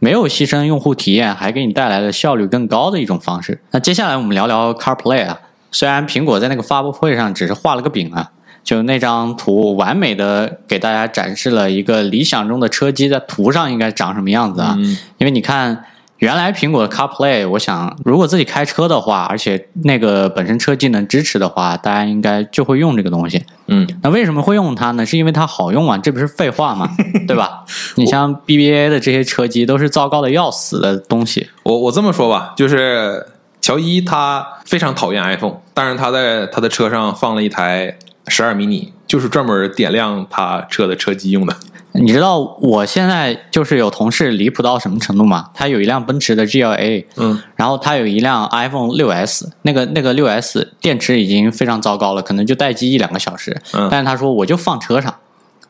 [0.03, 3.61] 没有牺牲用户体验，还给你带来了效率更高的一种方式。
[3.69, 8.31] 那接下来我们聊聊 CarPlay 啊，虽然苹果在那个发布会上只是画了个饼啊，
[8.63, 14.75] 就那张图完美的给大家展示了一个理想中的车机在图上应该长什么样子啊。
[14.79, 15.85] 嗯因为你看，
[16.21, 23.43] 原来苹果的 CarPlay，我想如果自己开车的话，而且那个本身车机能支持的话，大家应该就会用这个东西。
[23.65, 25.03] 嗯，那为什么会用它呢？
[25.03, 26.87] 是因为它好用啊，这不是废话吗？
[27.27, 27.65] 对吧？
[27.95, 31.49] 你像 BBA 的这些车机都是糟糕的要死的东西。
[31.63, 33.25] 我我这么说吧，就是
[33.59, 41.55] 乔伊他非常讨厌 iPhone，但是他在他的车上放了一台十二 mini，就是专门点亮他车的车机用的。
[41.93, 45.49] 你知道我现在就是有同事离谱到什么程度吗？
[45.53, 53.59] 他有一辆奔驰的 GLA，嗯然后他有一辆 iPhone 六 S，那个那个六 S 电池已经非常糟糕了，可能就待机一两个小时。
[53.73, 55.13] 嗯但是他说我就放车上，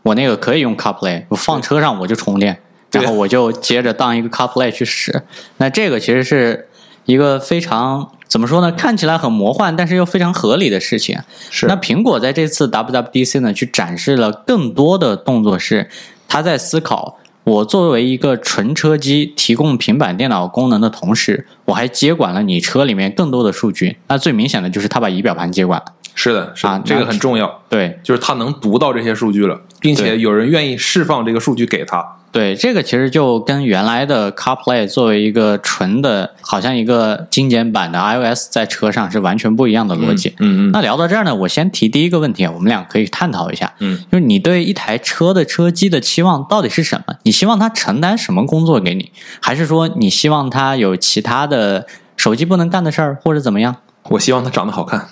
[0.04, 5.24] 我那个可以用 CarPlay，我放车上我就充电，然后我就接着当一个 CarPlay 去使。
[5.58, 6.70] 那这个其实是
[7.06, 8.72] 一个非常怎么说呢？
[8.72, 11.20] 看起来很魔幻，但是又非常合理的事情。
[11.50, 15.90] 是那苹果在这次 WWDC 呢，去展示了更多的动作是，
[16.30, 23.98] 他在思考，我作为一个纯车机提供平板电脑功能的同时，我还接管了你车里面更多的数据。
[24.08, 25.86] 那最明显的就是他把仪表盘接管了。
[26.16, 32.16] 是的，是的，啊这个很重要，对就是他能读到这些数据了，并且有人愿意释放这个数据给他。
[32.32, 40.30] 对，这个其实就跟原来的 CarPlay 作为一个纯的，好像一个精简版的 iOS 在车上是完全不一样的逻辑。
[40.40, 43.74] 嗯嗯那聊到这儿呢，我先提第一个问题，我们俩可以探讨一下。
[43.80, 47.16] 嗯，就是你对一台车的车机的期望到底是什么？
[47.24, 53.76] 你希望它承担什么工作给你，还是说你希望它有其他的手机不能干的事儿，或者怎么样？
[54.04, 55.06] 我希望它长得好看，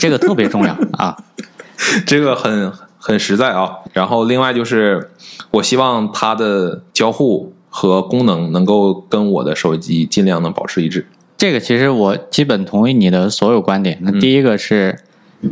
[0.00, 1.16] 这个特别重要啊。
[2.04, 2.72] 这个很
[3.06, 3.78] 很实在啊。
[3.92, 5.10] 然后另外就是，
[5.52, 11.06] 我希望它的交互和功能能够跟我的手机尽量能保持一致。
[11.38, 13.98] 这个其实我基本同意你的所有观点。
[14.02, 14.98] 那第一个是。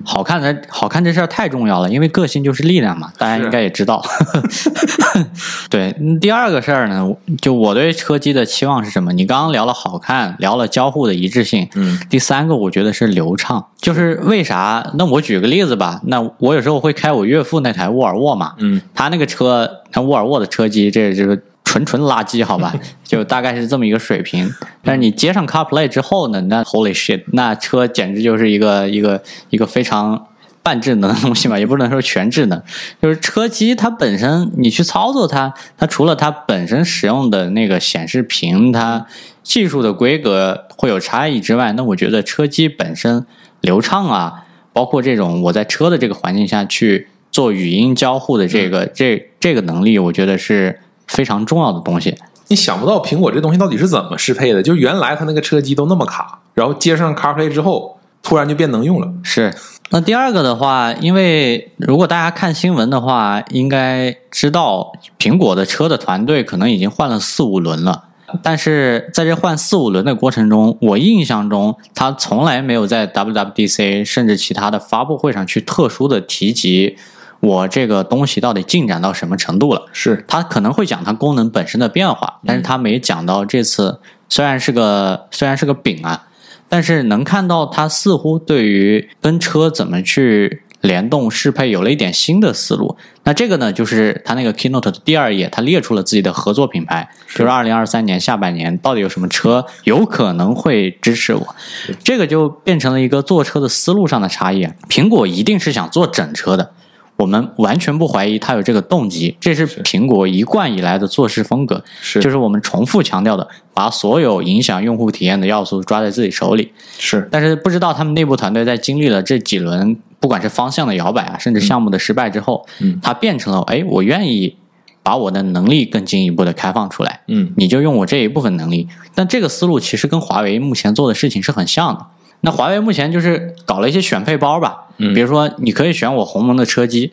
[0.04, 4.04] 好看的好看这事儿太重要了，因为个性就是力量嘛，大家应该也知道。
[5.70, 7.08] 对，嗯第二个事儿呢，
[7.40, 9.12] 就我对车机的期望是什么？
[9.12, 14.90] 你刚刚聊了好看，聊了交互的一致性，嗯第三个我觉得是流畅，就是为啥？
[14.94, 21.42] 那我举个例子吧，那我有时候会开我岳父那台沃尔沃嘛，嗯他那个车，他沃尔沃的车机，这就是
[21.74, 22.72] 纯纯垃圾，好吧？
[23.02, 24.48] 就大概是这么一个水平。
[24.84, 30.28] 但是你接上 CarPlay 之后呢，那 Holy shit，那车简直就是一个一个一个非常
[30.62, 32.62] 半智能的东西嘛，也不能说全智能。
[33.02, 39.06] 就是车机它本身，你去操作它，它除了它本身使用的那个显示屏，它
[39.42, 43.26] 技术的规格会有差异之外，那我觉得车机本身
[43.60, 52.16] 流畅啊，包括这种我在车的这个环境下去做语音交互的这个、这这个能力，我觉得是非常重要的东西。
[52.48, 54.62] 你想不到苹果这东西到底是怎么适配的？
[54.62, 59.10] 就原来它那个车机都那么卡，然后接上 CarPlay 之后，突然就变能用了。
[59.22, 59.54] 是，
[59.90, 68.04] 那第二个的话，因为如果大家看新闻的话，应该知道苹果的车的团队可能已经换了四五轮了。
[68.42, 76.96] 但是在这换四五轮的过程中，我印象中他从来没有在 WWDC 甚至其他的发布会上去特殊的提及
[77.44, 79.86] 我这个东西到底进展到什么程度了。
[79.92, 86.28] 是，他可能会讲它功能本身的变化，但是他没讲到这次虽然是个虽然是个饼啊，
[86.68, 92.96] 但是能看到它似乎对于跟车怎么去联动适配有了一点新的思路。
[93.24, 101.54] 那这个呢，就是它那个 keynote 的第二页，它列出了自己的合作品牌，就是二零二三年下半年到底有什么车有可能会支持我。
[102.02, 104.72] 这个就变成了一个做车的思路上的差异啊。
[104.88, 106.72] 苹果一定是想做整车的。
[107.16, 116.72] 我们完全不怀疑他有这个动机，这是苹果一贯以来的做事风格，是就是我们重复强调的，把所有影响用户体验的要素抓在自己手里。
[116.98, 124.56] 是但是不知道他们内部团队在经历了这几轮不管是方向的摇摆啊，甚至项目的失败之后，嗯它变成了哎，我愿意
[125.02, 128.88] 把我的能力更进一步的开放出来，嗯你就用我这一部分能力。
[129.14, 132.06] 但这个思路其实跟华为目前做的事情是很像的。
[132.44, 137.12] 那华为目前就是搞了一些选配包吧，嗯比如说你可以选我鸿蒙的车机，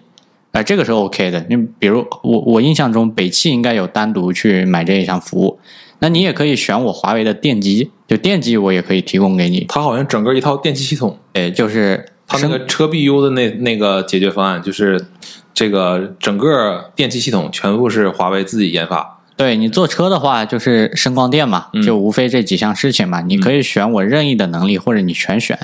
[0.52, 1.46] 哎、这个是 OK 的。
[1.50, 5.58] 你比如我我印象中北汽应该有单独去买这一项服务，
[6.00, 15.06] 那你也可以选我华为的电机，就电机我也可以提供给你，它好像整个一套电气系统，哎，就是它那个车 BU 的那那个解决方案，就是
[15.54, 19.21] 这个整个电气系统全部是华为自己研发。
[19.42, 23.22] 对你坐车的话，就是声光电嘛，嗯就无非这几项事情嘛。
[23.22, 25.58] 你可以选我任意的能力，或者你全选。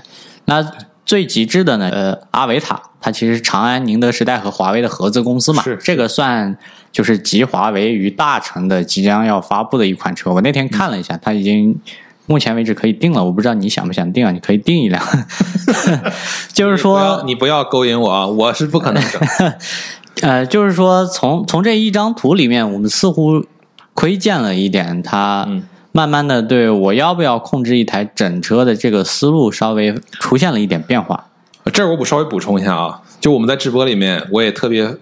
[0.45, 0.65] 那
[1.05, 6.57] 最极致的呢，呃，阿维塔，它其实长安宁德时代和华为的合资公司嘛，是这个算
[6.91, 10.31] 就是集华为于大成的即将要发布的一款车。
[10.31, 11.79] 我那天看了一下，它已经
[12.25, 14.31] 目前为止可以定了，我不知道你想不想定啊？
[14.31, 14.99] 你可以定一辆
[16.51, 19.57] 就是说，你不要勾引我啊，我是不可能的。
[20.23, 23.45] 呃，就是说从从这一张图里面，我们似乎
[23.97, 31.25] 窥见了一点，他嗯慢慢的对我要不要控制一台整车的这个思路稍微出现了一点变化。
[31.73, 34.95] 这儿我补稍微补充一下啊，就我们在直播里面，我也特别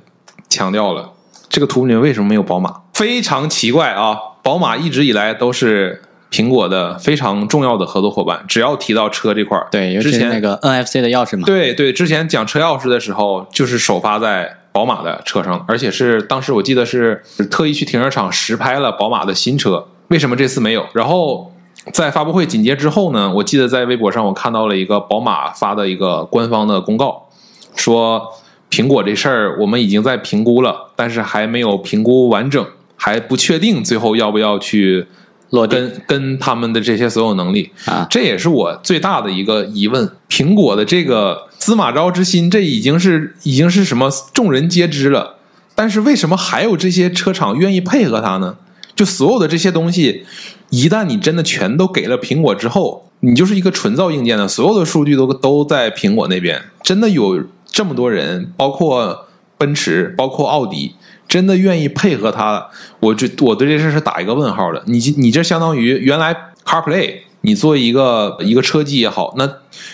[0.47, 1.11] 强调了，
[1.49, 2.73] 这个图里面为什么没有宝马？
[2.93, 4.15] 非常奇怪啊！
[4.41, 11.43] 宝马一直以来都是苹果的非常重要的合作伙伴，只要提到车这块儿，对，之前那个 NFC 的钥匙嘛。
[11.45, 19.87] 对对，之前讲车钥匙的时候，就是首发在宝马的车上，而且是当时我记得是特意去停车场实拍了宝马的新车。
[20.09, 20.85] 为什么这次没有？
[20.91, 21.53] 然后
[21.93, 27.29] 在发布会紧接之后呢，我记得在微博上我看到了一个宝马发的一个官方的公告，
[27.73, 28.33] 说
[28.69, 32.67] 苹果这事儿我们已经在评估了，但是还没有评估完整，
[32.97, 35.07] 还不确定最后要不要去
[35.51, 37.71] 落地跟跟他们的这些所有能力。
[37.85, 40.11] 啊，这也是我最大的一个疑问。
[40.27, 45.37] 苹果的这个司马昭之心，这已经是已经是什么众人皆知了，
[45.73, 48.57] 但是为什么还有这些车厂愿意配合它呢？
[48.95, 50.27] 就所有的这些东西，
[50.69, 56.61] 一旦你真的全都给了苹果之后，你就是一个纯造硬件的，所有的数据都都在苹果那边。
[56.83, 59.25] 真的有这么多人，包括
[59.57, 60.93] 奔驰，包括奥迪，
[61.27, 62.67] 真的愿意配合它，
[62.99, 64.83] 我这我对这事是打一个问号的。
[64.85, 69.47] 你你这相当于原来 CarPlay，你作为一个一个车机也好，那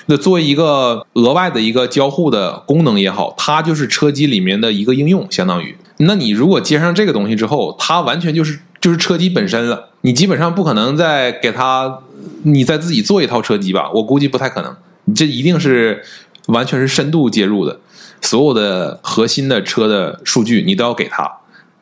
[0.05, 5.75] 那作为一个额外的一个交互的功能也好，它就是车机里面的一个应用，相当于。
[5.97, 11.99] 那你如果接上这个东西之后，它完全就是就是车机本身了，你基本上不可能再给它，
[12.43, 13.91] 你再自己做一套车机吧？
[13.93, 14.73] 我估计不太可能，
[15.03, 16.01] 你这一定是
[16.47, 17.77] 完全是深度接入的，
[18.21, 21.29] 所有的核心的车的数据你都要给它，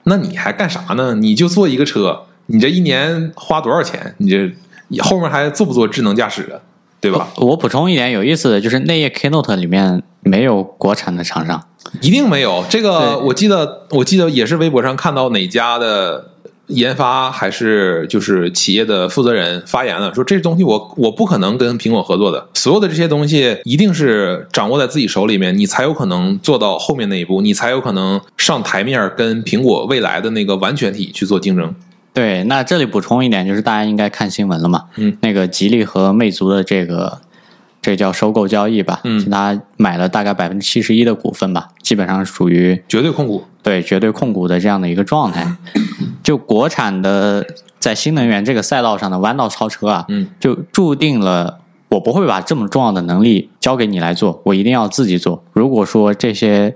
[0.06, 1.14] 那你还干啥呢？
[1.14, 4.16] 你就做一个车，你这一年花多少钱？
[4.18, 4.52] 你这
[4.98, 6.60] 后面还做不做智能驾驶啊？
[7.02, 7.30] 对吧？
[7.38, 11.64] 我补充一点有意思的就是那页 Keynote 里面没有国产的厂商，
[12.02, 16.32] 一定没有这个，我记得我记得也是微博上看到哪家的
[16.68, 31.74] 研发还是就是企业的负责人发言了，说这东西我我不可能跟苹果合作的，所有的这些东西一定是掌握在自己手里面，你才有可能做到后面那一步，你才有可能上台面跟苹果未来的那个完全体去做竞争。
[32.20, 37.22] 对，那这里补充一点，就是大家应该看新闻了嘛，嗯，那个吉利和魅族的这个，
[37.82, 45.48] 这叫收购交易吧，嗯他买了大概百分之七十一的股份吧，基本上属于绝对控股，对绝对控股的这样的一个状态。
[46.22, 47.46] 就国产的
[47.80, 55.42] 在新能源这个赛道上的弯道超车啊，嗯，就注定了我不会把这么重要的能力交给你来做，我一定要自己做。
[55.54, 56.76] 如果说这些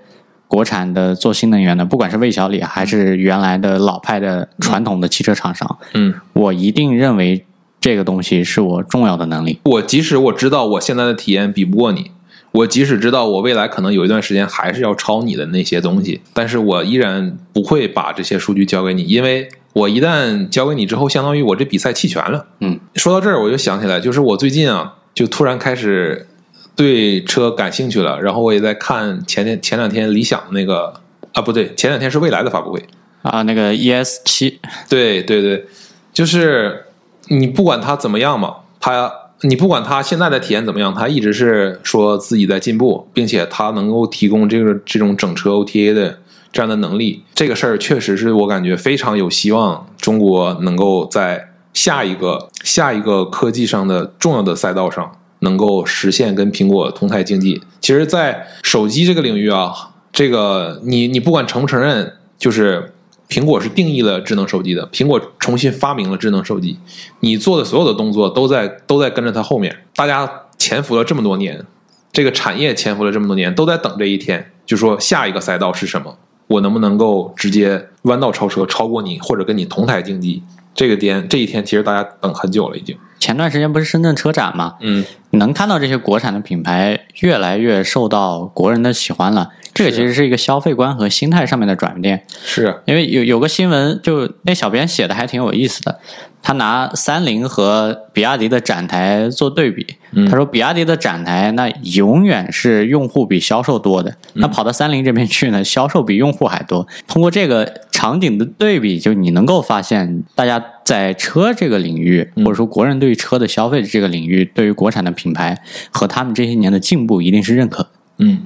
[0.54, 7.44] 国产的做新能源的，不管是魏小李还是原来的老派的传统的汽车厂商，嗯，我一定认为
[7.82, 9.60] 这个东西是我重要的能力。
[9.64, 12.12] 我即使我知道我现在的体验比不过你，
[12.52, 22.46] 我即使知道我未来可能有一段时间还是要抄你的那些东西，但是我依然不会把这些数据交给你，因为我一旦交给你之后，相当于我这比赛弃权了。
[22.60, 26.28] 嗯，说到这儿，我就想起来，就是我最近啊，就突然开始
[26.76, 30.94] 对车感兴趣了，然后我也在看前天前两天理想那个
[31.34, 32.84] 啊，不对，前两天是未来的发布会，
[33.22, 34.60] 啊，那个 ES 七，
[34.90, 35.66] 对对对，
[36.12, 36.86] 就是
[37.28, 39.12] 你不管它怎么样嘛，它
[39.42, 46.20] 你不管它现在的体验怎么样，它一直是说自己在进步，并且它能够提供这个这种整车 OTA 的
[46.52, 55.12] 这样的能力，这个事儿确实是我感觉非常有希望，中国能够在下一个下一个科技上的重要的赛道上
[55.44, 57.62] 能够实现跟苹果同台竞技。
[57.80, 59.72] 其实，在手机这个领域啊，
[60.12, 62.94] 这个你你不管承不承认，就是
[63.30, 66.80] 苹果是定义了智能手机的，苹果重新发明了智能手机，
[67.20, 71.66] 你做的所有的动作都在都在跟着它后面，大家潜伏了这么多年，
[72.12, 76.18] 这个产业潜伏了这么多年，都在等这一天，就说下一个赛道是什么，
[76.48, 80.42] 我能不能够直接弯道超车，超过你，或者跟你同台竞技？
[80.74, 82.98] 这个点这一天，其实大家等很久了，已经。
[83.20, 89.50] 前段时间不是深圳车展嘛，嗯，能看到这些国产的品牌越来越受到国人的喜欢了。
[89.74, 92.26] 这个其实是一个消费观和心态上面的转变。
[92.44, 96.00] 是，因为有有个新闻，就那小编写的还挺有意思的，
[96.44, 100.30] 他拿三菱和比亚迪的展台做对比，嗯。
[100.30, 106.86] 他说比亚迪的展台那永远是用户比销售多的，那跑到三菱这边去呢，销售比用户还多。
[107.08, 115.58] 通过这个场景的对比，就你能够发现，大家在车这个领域，或者说国人对于车的消费这个领域，对于国产的品牌
[115.92, 117.88] 和他们这些年的进步，一定是认可。
[118.18, 118.40] 嗯，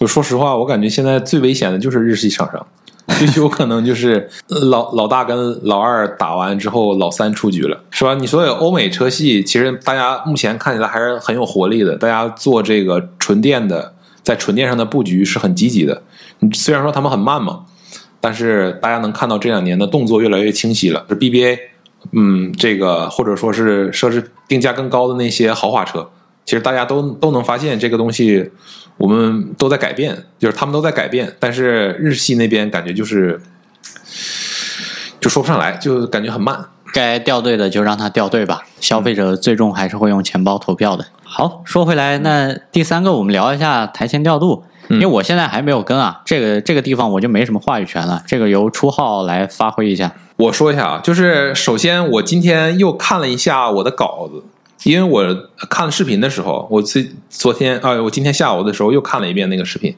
[0.00, 2.66] 我说实话，我感觉现在最危险的就是日系厂商，
[3.06, 8.14] 就有可能就是老老大跟老二打完之后，老三出局了，是吧？
[8.14, 16.02] 你所有欧美车系，其实大家目前看起来还是很有活力的，大家做这个纯电的，在纯电上的布局是很积极的。
[16.52, 17.64] 虽然说他们很慢嘛，
[18.20, 21.04] 但是大家能看到这两年的动作越来越清晰了。
[21.08, 21.58] 是 BBA，
[22.12, 26.08] 嗯，这个或者说是设置定价更高的那些豪华车，
[26.44, 28.50] 其实大家都都能发现这个东西，
[28.96, 33.40] 我们都在改变，就是他们都在改变，但是日系那边感觉就是
[35.20, 36.66] 就说不上来，就感觉很慢。
[36.92, 41.04] 该掉队的就让他掉队吧，消费者最终还是会用钱包投票的。
[41.24, 50.12] 好，说回来，那第三个我们聊一下台前调度，因为我现在还没有跟啊，这个这个地方我就没什么话语权了，这个由初号来发挥一下。
[50.36, 54.44] 我说一下啊，就是首先我今天又看了一下我的稿子，
[54.84, 55.36] 因为我
[55.68, 59.94] 看视频的时候，我最昨天啊、我今天下午的时候又看了一遍那个视频，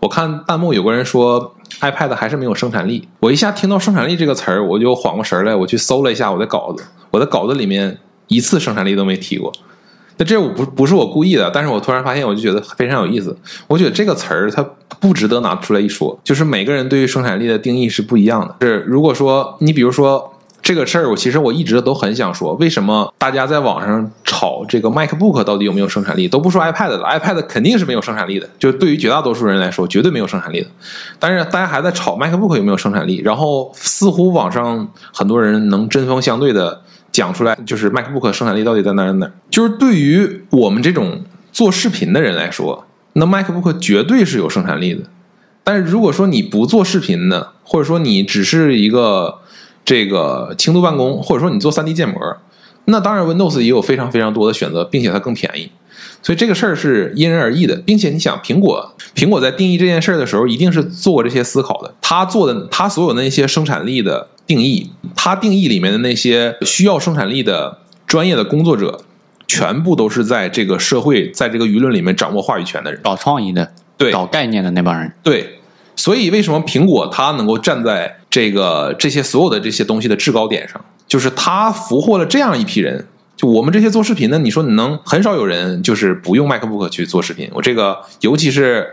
[0.00, 7.98] 我看弹幕有个人说 iPad 还是没有生产力，我一下听到生产力这个词儿，我就缓过神来，我去搜了一下我的稿子，我的稿子里面
[8.28, 9.52] 一次生产力都没提过。
[10.20, 13.36] 那这我不不是我故意的，但是我突然发现，我就觉得非常有意思。
[13.68, 14.62] 我觉得这个词儿它
[14.98, 18.56] 不值得拿出来一说，就是每个人对于生产力的定义是不一样的。
[18.66, 30.66] 是如果说你比如说这个事儿，我其实我一直都很想说，为什么大家在网上炒这个 MacBook 到底有没有生产力，都不说 iPad 了，iPad 肯定是没有生产力的，就对于绝大多数人来说，绝对没有生产力的。
[31.18, 36.82] 但是大家还在炒 MacBook 有没有生产力，然后似乎网上很多人能针锋相对的
[37.12, 39.32] 讲出来，就是 MacBook 生产力到底在哪儿哪儿。
[39.48, 42.84] 就是对于我们这种做视频的人来说，
[43.14, 45.02] 那 MacBook 绝对是有生产力的。
[45.64, 49.38] 但是如果说你不做视频的，或者说你只是一个
[49.88, 52.14] 这个轻度办公，或者说你做 3D 建模，
[52.84, 55.70] 那当然 Windows 也有非常非常多的选择，并且它更便宜。
[56.22, 61.94] 所以这个事儿是因人而异的，并且你想，苹果苹果在定义这件事儿的时候，一定是做过这些思考的。
[62.02, 69.00] 他做的，他所有那些生产力的定义，他定义里面的那些需要生产力的专业的工作者，
[69.46, 73.00] 全部都是在这个社会，在这个舆论里面掌握话语权的人。
[73.02, 75.57] 搞创意的、对，搞概念的那帮人，对，
[75.98, 83.04] 所以为什么苹果它能够站在这个这些所有的这些东西的制高点上，就是它俘获了这样一批人。
[83.36, 87.50] 就我们这些做视频的，你说你能很少有人就是不用 MacBook 去做视频。
[87.52, 88.88] 我这个尤其是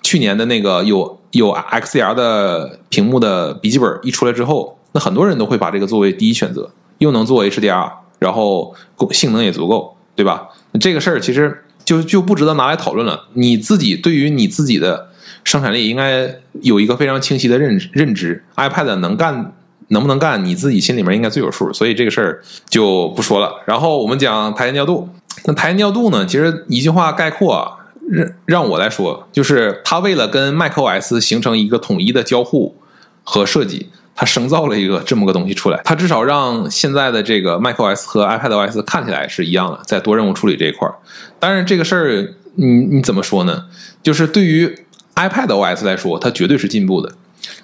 [0.00, 7.90] 去年的那个有有 XDR 的屏幕的笔记本一出来之后，那很多人都会把这个作为第一选择，又能做 HDR，
[8.20, 8.72] 然后
[9.10, 10.48] 性能也足够，对吧？
[10.80, 13.28] 这个事儿其实就就不值得拿来讨论了。
[13.32, 15.10] 你自己对于你自己的
[15.44, 19.52] 生产力应该有一个非常清晰的认认知，iPad 能干
[19.88, 23.52] 能不能干，你自己心里面应该最有数，所以这个事儿就不说了。
[23.66, 25.08] 然后我们讲台前调度，
[25.44, 27.70] 那台前调度呢，其实一句话概括啊，
[28.10, 32.76] 让让我来说，就是它为了跟 macOS 形成一个统一的交互
[33.22, 33.90] 和设计。
[34.16, 40.94] 它生造了一个这么个东西出来，它至少让现在的这个 macOS 和 iPadOS 看起来是一样的，在多任务处理这一块儿。
[41.40, 43.64] 当然，这个事儿你你怎么说呢？
[44.04, 44.72] 就是对于
[45.14, 47.10] iPadOS 来说，它绝对是进步的；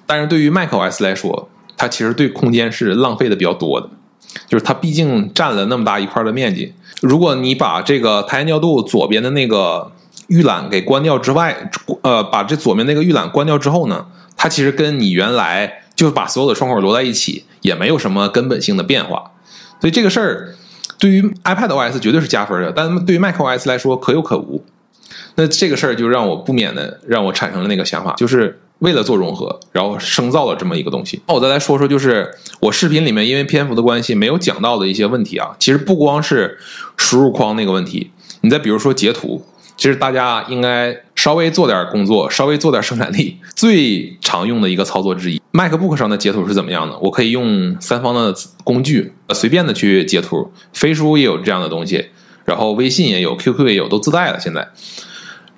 [0.07, 3.89] 但是对于 macOS 来说，它其实对空间是浪费的比较多的。
[4.47, 9.91] 就是它毕竟占了那么大一块的面积，如果你把这个台前调度左边的那个
[10.29, 11.69] 预览给关掉之外，
[12.03, 19.33] 呃，把这左边那个预览关掉之后呢，它其实跟你原来就把所有的窗口摞在一起，也没有什么根本性的变化。
[19.81, 20.55] 所以这个事儿
[21.01, 24.63] 对于 iPad OS 绝对是加分的，但对于 Mac OS 来说可有可无。
[25.37, 31.21] 那这个事儿就让我不免的让我产生了那个想法，就是为了做融合，然后生造了这么一个东西。
[31.27, 35.55] 那我再来说说，就是我视频里面因为篇幅的关系没有讲到的一些问题啊。
[35.59, 36.59] 其实不光是
[36.97, 38.11] 输入框那个问题，
[38.41, 39.45] 你再比如说截图，
[39.77, 45.41] 其实大家应该稍微做点工作，稍微做点生产力，最常用的一个操作之一。
[45.53, 46.97] MacBook 上的截图是怎么样的？
[46.99, 52.07] 我可以用三方的工具呃随便的去截图，飞书也有这样的东西，
[52.45, 54.69] 然后微信也有，QQ 也有，都自带了现在。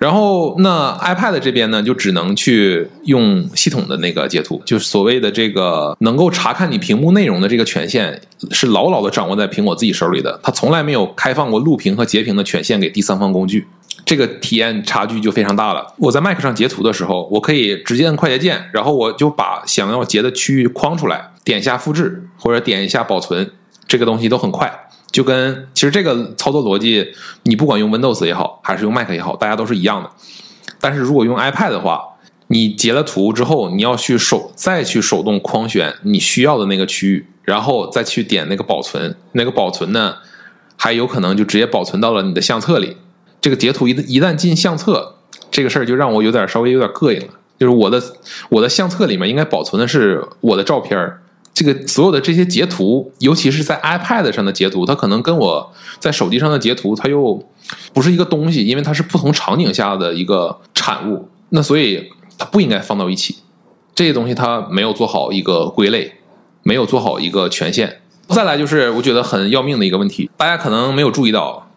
[0.03, 8.19] 然后那 iPad 这边呢，就只能去用系统的那个截图，就是所谓的这个能够查看你屏幕内容的这个权限，
[8.51, 10.37] 是牢牢的掌握在苹果自己手里的。
[10.43, 13.65] 它从来没有开放过录屏和截屏的权限给第三方工具，
[14.03, 15.93] 这个体验差距就非常大了。
[15.97, 23.49] 我在 Mac 上截图的时候，我可以直接按快捷键，然后我就把想要截的区域框出来，点一下复制或者点一下保存，
[23.87, 24.69] 这个东西都很快。
[25.13, 30.09] 就跟其实这个操作逻辑，你不管用 Windows 也好，还是用 Mac 也好，大家都是一样的。
[30.81, 32.03] 但是如果用 iPad 的话，
[32.47, 39.15] 你截了图之后，你要去手再去手动框选你需要的那个区域，然后再去点那个保存。
[39.31, 40.15] 那个保存呢，
[40.75, 42.97] 还有可能就直接保存到了你的相册里。
[43.39, 45.15] 这个截图一一旦进相册，
[45.51, 47.33] 这个事儿就让我有点稍微有点膈应了。
[47.59, 48.01] 就是我的
[48.49, 51.21] 我的相册里面应该保存的是我的照片儿。
[51.53, 57.41] 这个所有的这些截图，尤其是在 iPad 上的截图，它可能跟我在手机上的截图，它又
[57.93, 61.29] 不是一个东西，因为它是不同场景下的一个产物。
[61.49, 63.37] 那所以它不应该放到一起。
[63.93, 66.13] 这些东西它没有做好一个归类，
[66.63, 67.99] 没有做好一个权限。
[68.29, 71.69] 再来就是我觉得很要命的一个问题，大家可能没有注意到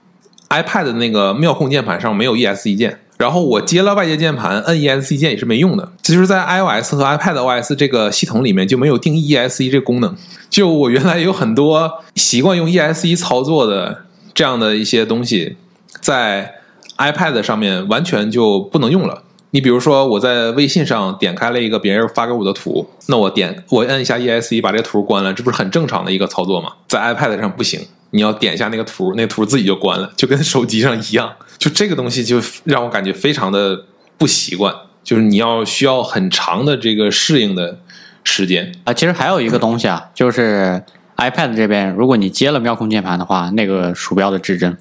[0.49, 3.01] ，iPad 那个妙控键盘上没有 ESC 键。
[3.19, 5.91] 然后我接了外接键盘，摁 ESC 键也是没用的。
[6.03, 10.15] 其实，在 iOS 和 iPad OS 这个系统里面就没有定义 ESC 这个功能。
[10.51, 14.05] 就我原来有很多习惯用 ESC 操作的
[14.35, 15.57] 这样的一些东西，
[16.01, 16.55] 在
[16.99, 19.23] iPad 上面完全就不能用了。
[19.51, 26.73] 你比如说，我在微信上点开了一个别人发给我的图，那我点我摁一下 ESC 把这图关了，这不是很正常的一个操作吗？
[26.89, 27.81] 在 iPad 上不行，
[28.17, 31.31] 你要点一下那个图，那个图自己就关了，就跟手机上一样。
[31.59, 33.85] 就这个东西就让我感觉非常的
[34.17, 37.79] 不习惯，就是你要需要很长的这个适应的
[38.25, 38.93] 时间啊。
[38.93, 40.83] 其实还有一个东西啊，就是
[41.17, 44.77] iPad 这边，如果你接了妙控键盘的话，那个鼠标的指针。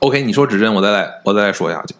[0.00, 1.94] OK，你说指针，我再来，我再来说一下，就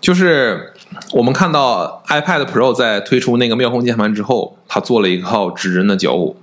[0.00, 0.72] 就是
[1.12, 6.36] 我们看到 iPad Pro 在推出那个妙控键盘之后，它做了一套指针的交互。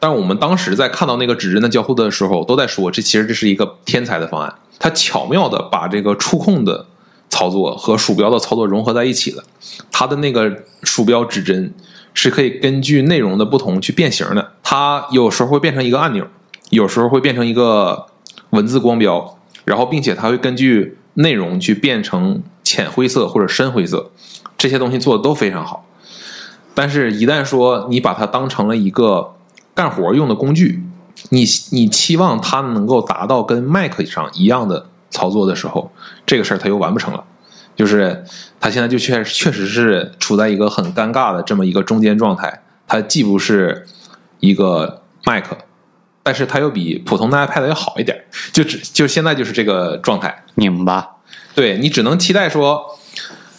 [0.00, 4.52] 但我们当时在看到那个指针的交互的时候，都在说，这其实这是一个天才的方案。
[4.78, 6.86] 它巧妙的把这个触控的
[7.28, 9.44] 操作和鼠标的操作融合在一起了。
[9.92, 11.74] 它的那个鼠标指针
[12.14, 14.52] 是可以根据内容的不同去变形的。
[14.62, 16.26] 它有时候会变成一个按钮，
[16.70, 18.06] 有时候会变成一个
[18.50, 19.36] 文字光标，
[19.66, 24.10] 然后并且它会根据内容去变成浅灰色或者深灰色。
[24.56, 25.84] 这些东西做的都非常好。
[26.72, 29.34] 但是，一旦说你把它当成了一个
[29.74, 30.82] 干活用的工具。
[31.28, 35.92] 你你期望它能够达到跟 Mac 上一样的操作的时候，
[36.24, 37.24] 这个事儿它又完不成了。
[37.76, 38.24] 就是
[38.58, 42.62] 它现在就确确实是处在一个很尴尬的这么一个中间状态。
[42.86, 43.86] 它既不是
[44.40, 45.44] 一个 Mac，
[46.22, 48.24] 但是它又比普通的 iPad 要好一点。
[48.52, 51.06] 就只就现在就是这个状态，拧巴。
[51.54, 52.98] 对你只能期待说，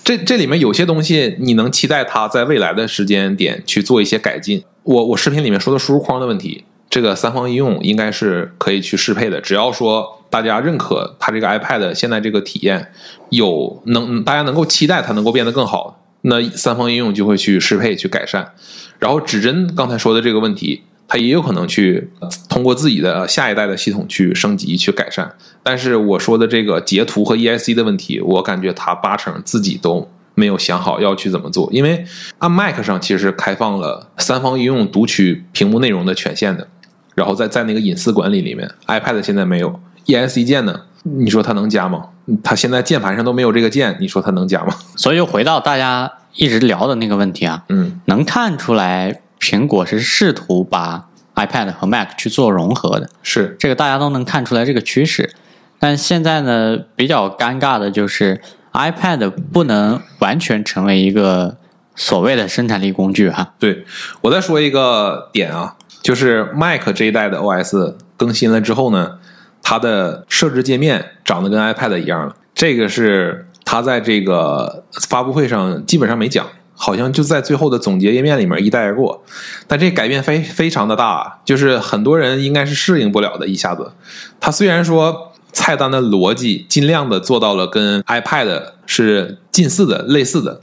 [0.03, 4.63] 这这里面有些东西你能期待它在未来的时间点去做一些改进。
[4.83, 6.65] 我我视频里面说的输入框的问题。
[6.89, 12.91] 这个三方应用应该是可以去适配的，只要说大家认可它这个 iPad 现在这个体验
[13.29, 18.51] 有能，大家能够期待它能够变得更好，那三方应用就会去适配去改善。
[18.99, 22.09] 然后指针刚才说的这个问题，它也有可能去
[22.49, 25.33] 通过自己的下一代的系统去升级去改善。
[25.63, 30.09] 但是我说的这个截图和 ESC 的问题，我感觉它八成自己都。
[30.35, 32.05] 没有想好要去怎么做，因为
[32.37, 36.67] 按 Mac 上其实开放了三方应用读取屏幕内容的权限的。
[37.13, 42.05] 然后在在那个隐私管理里面，iPad 现在没有 ESC 键呢，你说它能加吗？
[42.41, 44.73] 它现在键盘上都没有这个键，你说它能加吗？
[44.95, 55.33] 所以又回到大家一直聊的那个问题啊，嗯，能看出来苹果是试图把 iPad 和 Mac 去做融合的，是这个大家都能看出来这个趋势。
[55.77, 58.39] 但现在呢，比较尴尬的就是
[58.73, 61.57] iPad 不能完全成为一个
[61.95, 63.53] 所谓的生产力工具哈。
[63.59, 63.85] 对
[64.21, 65.75] 我再说一个点啊。
[66.01, 69.19] 就是 Mac 这一代的 OS 更新了之后呢，
[69.61, 72.35] 它的设置界面长得跟 iPad 一样了。
[72.55, 79.23] 这个是它在这个发布会上基本上没讲，好像就在最后的总结页面里面一带而过。
[79.67, 83.47] 但这改变非非常的大，就是很多人应该是适应不了的。
[83.47, 83.91] 一下子，
[84.39, 90.61] 它虽然说菜单的逻辑尽量的做到了跟 iPad 是近似的、类似的，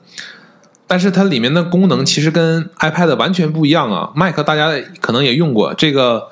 [0.86, 4.10] 但是它里面的功能其实跟 iPad 完全不一样啊。
[4.14, 4.70] Mac 大家
[5.00, 6.28] 可能也用过，这个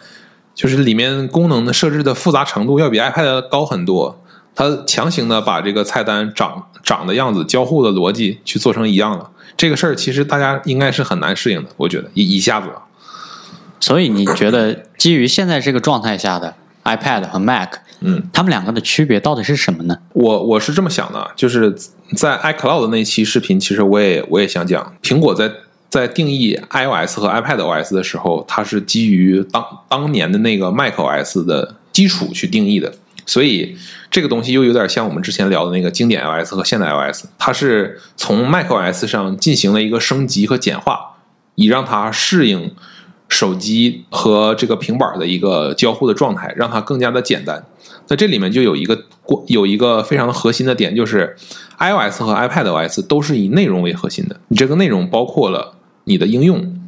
[0.54, 4.20] 就是里面功能的设置的复杂程度要比 iPad 高很多。
[4.54, 12.68] 它强行的把这个菜单长长的样子、交互的逻辑去做成一样了，这个事儿其实大家应该是很难适应的，我觉得一一下子。
[13.78, 16.54] 所以你觉得基于现在这个状态下的
[16.84, 17.68] iPad 和 Mac，
[18.09, 19.98] 嗯，它们两个的区别到底是什么呢？
[20.12, 21.74] 我我是这么想的，就是
[22.16, 25.50] 在 iCloud 那期视频，其实我也我也想讲，苹果在
[25.90, 32.92] 在定义 iOS 和 iPadOS 的时候，它是基于当当年的那个 macOS 的基础去定义的，
[33.26, 33.76] 所以
[34.09, 41.16] 这个东西又有点像我们之前聊的那个经典 iOS 和现代 iOS，它是从 macOS 上进行了一个升级和简化，
[41.57, 42.72] 以让它适应
[43.29, 47.64] 手机和这个平板的一个交互的状态，让它更加的简单。
[48.09, 49.05] 那这里面就有一个
[49.49, 51.37] 有一个非常核心的点，就是
[51.79, 54.41] iOS 和 iPadOS 都是以内容为核心的。
[54.49, 55.74] 你这个内容包括了
[56.05, 56.81] 你的应用、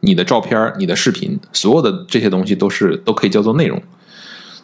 [0.00, 3.80] 你的照片、你的视频，所有的这些东西都是都可以叫做内容。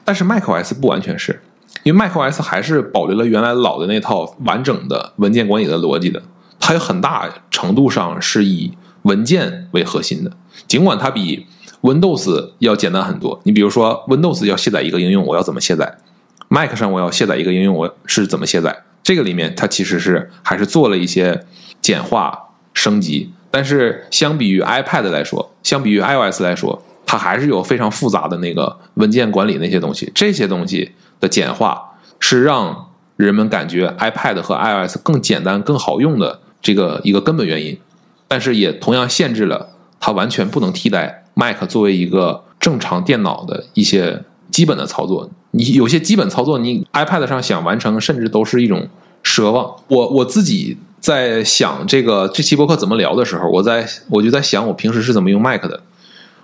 [0.04, 1.40] 但是 macOS 不完全是，
[1.84, 6.20] 因为 macOS 还是保留了原来老的那套完整的文件管理的逻辑的，
[6.58, 10.32] 它有很大程度上是以文件为核心的，
[10.72, 11.46] 尽管它比
[11.82, 13.38] Windows 要简单很多。
[13.44, 15.98] 你比如说，Windows 要卸载一个应用，我要怎么卸载
[16.48, 18.84] ？Mac 上我要卸载一个应用，我是怎么卸载？
[19.02, 21.44] 这个里面它其实是还是做了一些
[21.82, 30.10] 简化升级，但是相比于 iPad 来说，相比于 iOS 来说，它还是有非常复杂的那个文件管理那些东西。
[30.14, 37.78] 这些东西的简化是让人们感觉 iPad 和 iOS 更简单、更好用的这个一个根本原因。
[38.26, 39.71] 但是也同样限制了
[40.02, 45.30] 它完全不能替代 Mac 作为一个正常电脑的一些基本的操作。
[45.52, 48.88] 你有些基本操作，你 iPad 上想完成，甚至都是一种
[49.22, 49.76] 奢望。
[49.86, 55.80] 我我自己在想这个这期播客怎么聊的时候，我在我就在想我平时是怎么用 Mac 的。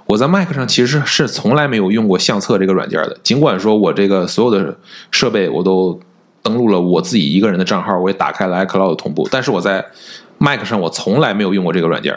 [0.07, 4.77] 我在 Mac 上其实是从来没有用过相册这个软件的，尽管说我这个所有的
[5.11, 5.99] 设备我都
[6.43, 9.85] 登录了我自己一个人的账号，我也打开了 iCloud 同步，但是我在
[10.39, 12.15] Mac 上我从来没有用过这个软件，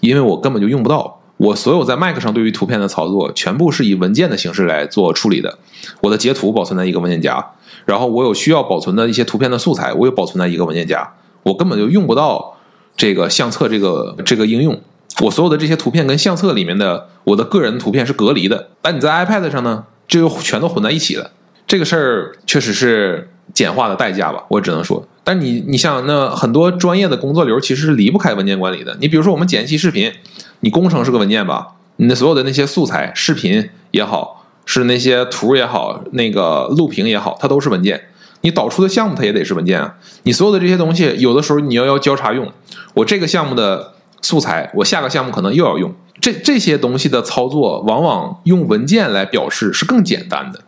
[0.00, 1.20] 因为我根本就用不到。
[1.36, 5.58] 我所有在 Mac 上对于图片的操作，全部是以文件的形式来做处理的。
[6.00, 7.44] 我的截图保存在一个文件夹，
[7.84, 11.12] 然后我有需要保存的一些图片的素材，我也保存在一个文件夹。
[11.42, 12.56] 我根本就用不到
[12.96, 14.80] 这个相册这个这个应用。
[15.22, 21.32] 我所有的这些图片跟相册里面的我的个人图片是隔离的，但你在 iPad 上呢，这就全都混在一起了。
[21.66, 25.04] 这个事儿确实是简化的代价吧，我只能说。
[25.24, 28.96] 但你你像那很多专业的工作流其实是离不开文件管理的。
[29.00, 30.12] 你比如说我们剪一期视频，
[30.60, 31.68] 你工程是个文件吧？
[31.96, 38.08] 你的所有的那些素材、视频也好，是那些图也好，那个录屏也好，它都是文件。
[38.42, 39.94] 你导出的项目它也得是文件啊。
[40.24, 42.52] 你所有的这些东西，有的时候你要要交叉用。
[42.92, 45.94] 我这个项目的素材，我下个项目可能又要用。
[46.20, 50.60] 这这些东西的操作，往往用文件来表示是更简单的。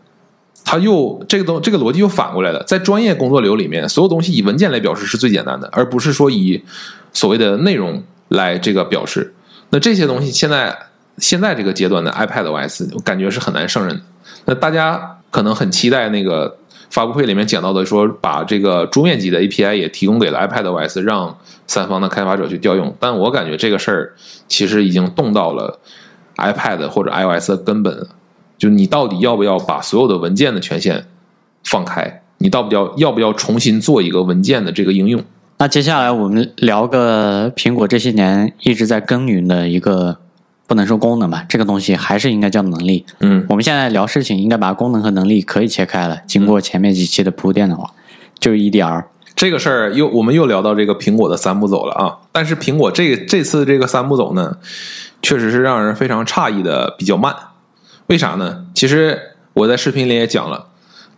[0.68, 6.60] 它又这个东这个逻辑又反过来了，在专业工作流里面，所有东西以文件来表示是最简单的，而不是说以
[7.12, 9.32] 所谓的内容来这个表示。
[9.70, 10.76] 那这些东西现在
[11.18, 14.02] 现在这个阶段的 iPadOS，我感觉是很难胜任的。
[14.46, 16.58] 那大家可能很期待那个
[16.90, 21.38] 发布会里面讲到的，说把这个桌面级的 API 也提供给了 iPadOS，让
[21.68, 22.92] 三方的开发者去调用。
[22.98, 24.14] 但我感觉这个事儿
[24.48, 25.78] 其实已经动到了
[26.38, 28.08] iPad 或者 iOS 的根本。
[28.59, 31.04] 就你到底要不要把所有的文件的权限
[31.64, 32.22] 放开？
[32.38, 35.22] 你到不要要不要重新做一个文件的这个应用？
[35.59, 40.18] 那接下来我们聊个苹果这些年一直在耕耘的一个，
[40.66, 43.07] 不能说功能吧，这个东西还是应该叫能力。
[43.20, 46.18] 嗯我们现在聊事情，应该把功能和能力可以切开了。
[46.26, 47.90] 经过前面几期的铺垫的话，
[48.38, 49.04] 就是 EDR。
[49.34, 52.18] 这个事儿又我们又聊到这个苹果的三步走了啊！
[52.32, 54.57] 但是苹果这这次这个三步走呢，
[55.22, 57.34] 确实是让人非常诧异的比较慢。
[58.07, 58.64] 为啥呢？
[58.74, 59.20] 其实
[59.52, 60.66] 我在视频里也讲了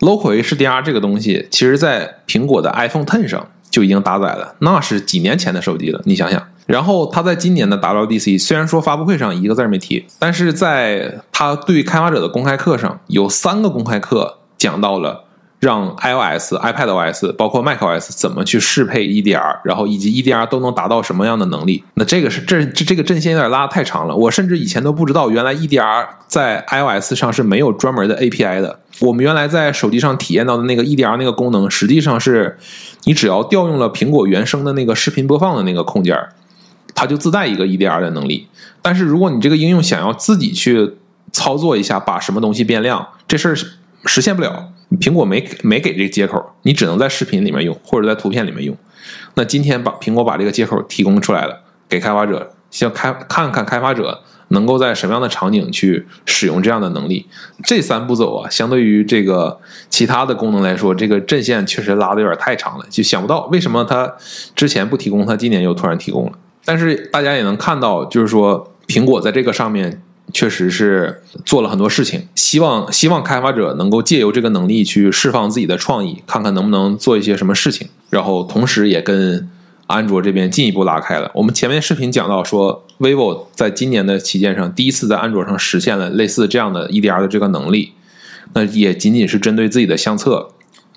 [0.00, 6.42] ，Local HDR 这个东西，其实在苹果的 iPhone Ten 上就已经搭载了，那是几年前的手机了，你想想。
[6.66, 15.24] 然后他在今年的 WDC 虽然说发布会上一个字没提，但是在他对开发者的公开课上有三个公开课讲到了
[15.60, 21.82] 让 iOS、iPadOS 包括 macOS 怎么去适配 EDR，然后以及 EDR 都能达到什么样的能力。
[21.94, 28.78] 那这个是这这这个阵线有点拉得太长了，我甚至以前都不知道原来 EDR 在 iOS 上是没有专门的 API 的。
[29.00, 32.56] 我们原来在手机上体验到的那个 EDR 那个功能，实际上是
[33.04, 36.16] 你只要调用了苹果原生的那个视频播放的那个控件，
[36.94, 38.46] 它就自带一个 EDR 的能力。
[38.80, 40.94] 但是如果你这个应用想要自己去
[41.32, 43.56] 操作一下，把什么东西变亮，这事儿
[44.04, 44.70] 实现不了。
[45.00, 48.76] 苹果没没给这接口，你只能在视频里面用，或者在图片里面用。
[49.34, 57.26] 那今天把苹果把这个接口提供出来了，给开发者，先开看看开发者能够在什么样的场景去使用这样的能力。
[57.64, 64.14] 这三步走啊，相对于这个其他的功能来说，这个阵线确实拉的有点太长了，就想不到为什么它
[64.56, 66.32] 之前不提供，它今年又突然提供了。
[66.64, 70.02] 但是大家也能看到，就是说苹果在这个上面。
[70.32, 77.88] 确实是做了很多事情，希望希望开发者能够借由这个能力去释放自己的创意，看看能不能做一些什么事情。
[78.10, 79.48] 然后同时也跟
[79.86, 81.30] 安卓这边进一步拉开了。
[81.34, 87.92] 我们前面视频讲到说，vivo 在今年的旗舰上第一次在安卓上实现了类似这样的 EDR 的这个能力，
[88.52, 90.50] 那也仅仅是针对自己的相册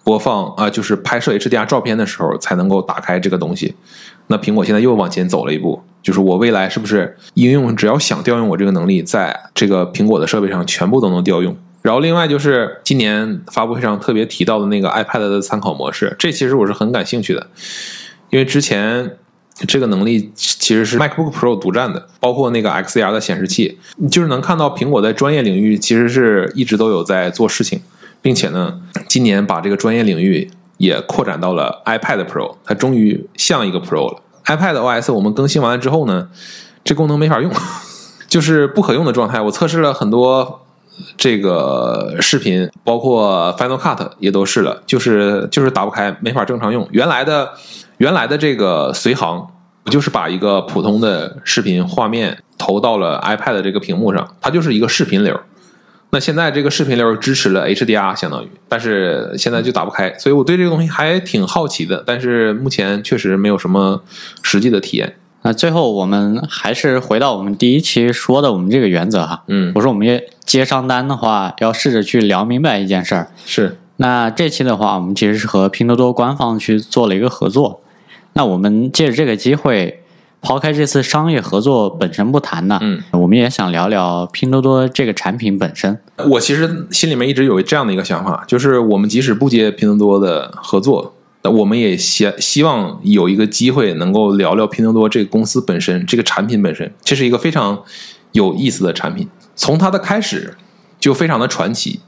[0.04, 3.76] 播放啊，就是拍摄 HDR 照片的时候才能够打开这个东西。
[4.32, 5.80] 那苹果现在又往前走了一步。
[6.02, 11.56] 就是我未来是不是应用只要想调用我这个能力，在这个苹果的设备上全部都能调用？
[11.84, 17.46] 然后另外就是今年发布会上特别提到的那个 iPad 的参考模式，这其实我是很感兴趣的，
[18.32, 19.12] 因为之前
[19.68, 23.78] 这个能力其实是 MacBook Pro 独占的，包括那个 XDR 的显示器，
[24.10, 27.80] 就是能看到苹果在专业领域其实是一直都有在做事情，
[28.24, 30.50] 并且呢，今年把这个专业领域
[30.82, 34.20] 也扩展到了 iPad Pro，它终于像一个 Pro 了。
[34.46, 36.28] iPad OS 我们更新完了之后呢，
[36.84, 37.52] 这功能没法用，
[38.28, 39.40] 就是不可用的状态。
[39.40, 40.66] 我测试了很多
[41.16, 46.88] 这个视频，包括 Final Cut 也都试了，就是就是打不开，没法正常用。
[46.92, 47.52] 原来的
[47.98, 49.48] 原来的这个随行，
[49.84, 55.40] 不就是把一个普通的视频画面投到了 iPad 这个屏幕上，它就是一个视频流。
[56.14, 64.03] 那现在这个视频流支持了 HDR，相当于，但是现在就打不开，所以我对这个东西还挺好奇的，但是目前确实没有什么
[64.43, 65.16] 实际的体验。
[65.43, 73.32] 那最后我们还是回到我们第一期说的我们这个原则哈，嗯，我说我们接商单的话，要试着去聊明白一件事儿。
[73.45, 77.82] 是，那这期的话，我们其实是和拼多多官方去做了一个合作，
[78.34, 80.01] 那我们借着这个机会。
[80.42, 85.98] 抛开这次商业合作本身不谈呢，嗯，我们也想聊聊拼多多这个产品本身。
[86.30, 91.14] 我其实心里面一直有这样的一个想法，就是我们即使不接拼多多的合作，
[91.44, 97.84] 我们也希希望有一个机会能够聊聊拼多多这个公司本身，这个产品本身，这是一个非常
[98.32, 99.30] 有意思的产品。
[99.56, 100.56] 从它的开始
[101.00, 102.00] 就非常的传奇，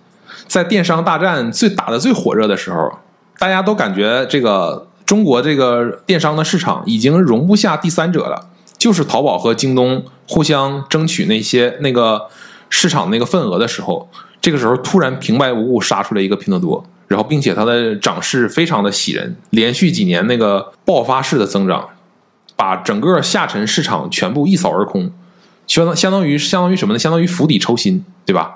[0.48, 2.92] 在电商大战最打的最火热的时候，
[3.38, 4.88] 大家都感觉这个。
[5.06, 12.28] 中国这个电商的市场已经容不下第三者了，就是淘宝和京东互相争取那些那个
[12.70, 14.10] 市场那个份额的时候，
[14.42, 21.90] 这个时候突然平白无故杀出来一个拼多多，然后并且它的涨势非常的喜人，连续几年那个爆发式的增长，
[22.56, 25.12] 把整个下沉市场全部一扫而空，
[25.68, 27.00] 相当相当于相当于什么呢？
[27.00, 28.56] 相当于釜底抽薪，对吧？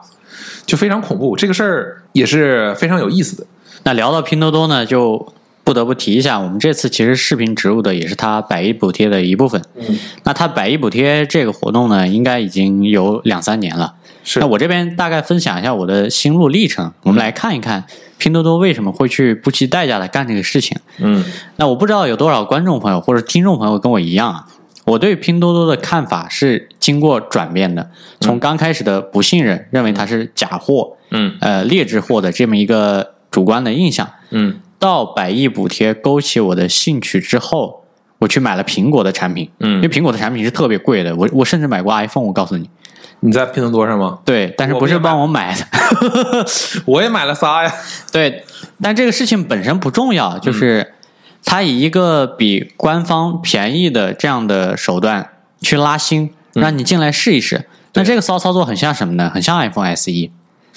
[0.66, 3.46] 就非常恐怖，这个事儿也是非常有意思的。
[3.84, 5.34] 那聊到拼多多呢，就。
[5.68, 9.62] 不得不提一下，我们这次其实视频植入的也是它百亿补贴的一部分。
[9.76, 13.96] 嗯，那它百亿补贴这个活动呢，应该已经有两三年了。
[14.24, 17.84] 是，那我这边大概分享一下我的心路历程，我们来看一看
[18.18, 20.78] 拼多多为什么会去不惜代价的干这个事情。
[21.00, 21.22] 嗯，
[21.58, 24.48] 那我不知道有多少观众朋友或者听众朋友跟我一样啊，
[24.86, 27.90] 我对拼多多的看法是经过转变的，
[28.22, 34.62] 从刚开始的不信任，认为它是假货，嗯，呃，劣质货的这么一个主观的印象，嗯。
[34.80, 37.84] 到百亿补贴勾起我的兴趣之后，
[38.20, 39.50] 我去买了苹果的产品。
[39.60, 42.26] 嗯，因为苹果的产品是特别贵的，我我甚至买过 iPhone。
[42.26, 42.70] 我告诉你，
[43.22, 44.20] 你在拼多多上吗？
[44.24, 45.66] 对，但是不是帮我买的？
[46.86, 47.74] 我也买了仨呀。
[48.12, 48.44] 对，
[48.82, 50.94] 但这个事情本身不重要，就是
[51.44, 55.30] 他以一个比官方便宜的这样的手段
[55.62, 57.66] 去拉新，让你进来试一试。
[57.94, 59.32] 那这个骚操作很像什么呢？
[59.34, 60.30] 很像 iPhone SE。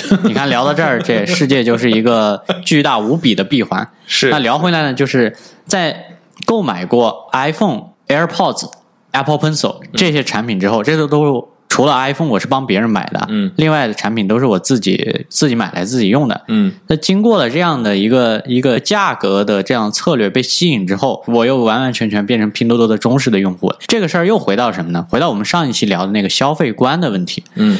[0.24, 3.88] 你看，聊到这儿，这世界就是一个巨大无比的闭环。
[4.06, 4.30] 是。
[4.30, 5.36] 那聊回来呢，就是
[5.66, 8.70] 在购买过 iPhone、AirPods、
[9.12, 16.72] Apple Pencil 这些产品之后，这都都除了 iPhone 我是帮别人买的，嗯，另外的产品都是我自己自己买来自己用的，嗯。
[16.88, 23.72] 那经过了这样的一个一个价格的这样策略被吸引之后，我又完完全全变成拼多多的忠实的用户。
[23.86, 25.06] 这个事儿又回到什么呢？
[25.08, 27.78] 回到我们上一期聊的那个消费观的问题，嗯。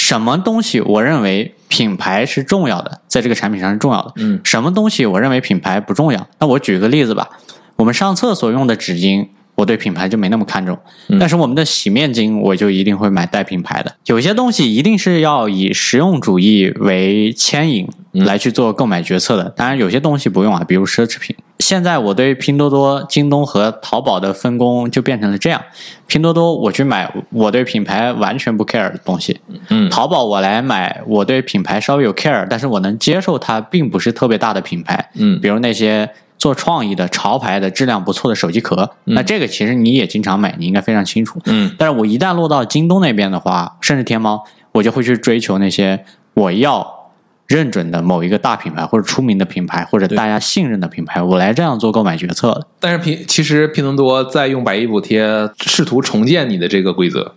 [0.00, 4.12] 什么东西我认为品牌是重要的，在这个产品上是重要的。
[4.16, 6.26] 嗯，什么东西我认为品牌不重要？
[6.38, 7.28] 那我举个例子吧，
[7.76, 9.28] 我们上厕所用的纸巾，
[9.60, 10.78] 我对品牌就没那么看重。
[11.18, 13.94] 但是我们的洗面巾，我就一定会买带品牌的。
[14.06, 19.44] 有些东西一定是要以实用主义为牵引，来去做购买决策的。
[19.50, 21.36] 当然，有些东西不用啊，比如奢侈品。
[21.58, 25.62] 现在我对拼多多、京东和淘宝的分工就变成了这样：
[26.06, 29.38] 拼多多我去买我对品牌完全不 care 的东西，
[29.68, 36.08] 嗯淘宝我来买我对品牌稍微有 care，但是我能接受它并不是特别大的品牌，嗯比如那些
[36.40, 41.38] 做创意的潮牌的质量不错的手机壳，那这个其实你也经常买，你应该非常清楚。
[41.44, 47.12] 嗯但是我一旦落到京东那边的话，甚至天猫，我就会去追求那些我要
[47.46, 52.66] 认准的某一个大品牌或者出名的品牌或者大家信任的品牌，我来这样做购买决策的。
[52.80, 57.34] 但是拼其实拼多多在用百亿补贴试图重建你的这个规则，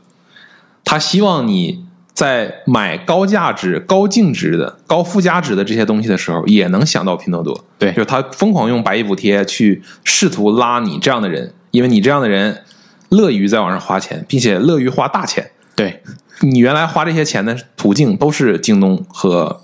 [0.85, 1.83] 他希望你
[2.13, 7.65] 在买高价值、高净值的、高附加值的这些东西的时候，也能想到拼多多。
[7.79, 12.63] 对就是他疯狂用百亿补贴去试图拉你这样的人，因为你这样的人
[13.09, 15.51] 乐于在网上花钱，并且乐于花大钱。
[15.75, 16.01] 对，
[16.41, 19.61] 你原来花这些钱的途径都是京东和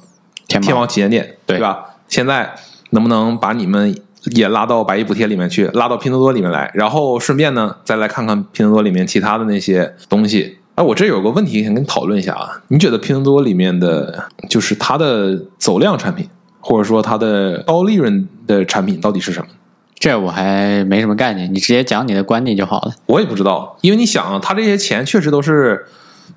[0.48, 1.86] 天猫旗舰店，对吧？
[2.08, 2.56] 现在
[2.90, 3.96] 能不能把你们
[4.32, 10.58] 也拉到百亿补贴里面去，拉到拼多多里面来，然后顺便呢，再来看看拼多多里面其他的那些东西。
[10.80, 16.26] 哎，我这有个问题想跟你讨论一下啊，你觉得拼多多里面的，就是它的走量产品，
[16.62, 19.48] 或者说它的高利润的产品到底是什么？
[19.96, 22.94] 这我还没什么概念，你直接讲你的观点就好了。
[23.08, 25.86] 我也不知道，因为你想啊，他这些钱确实都是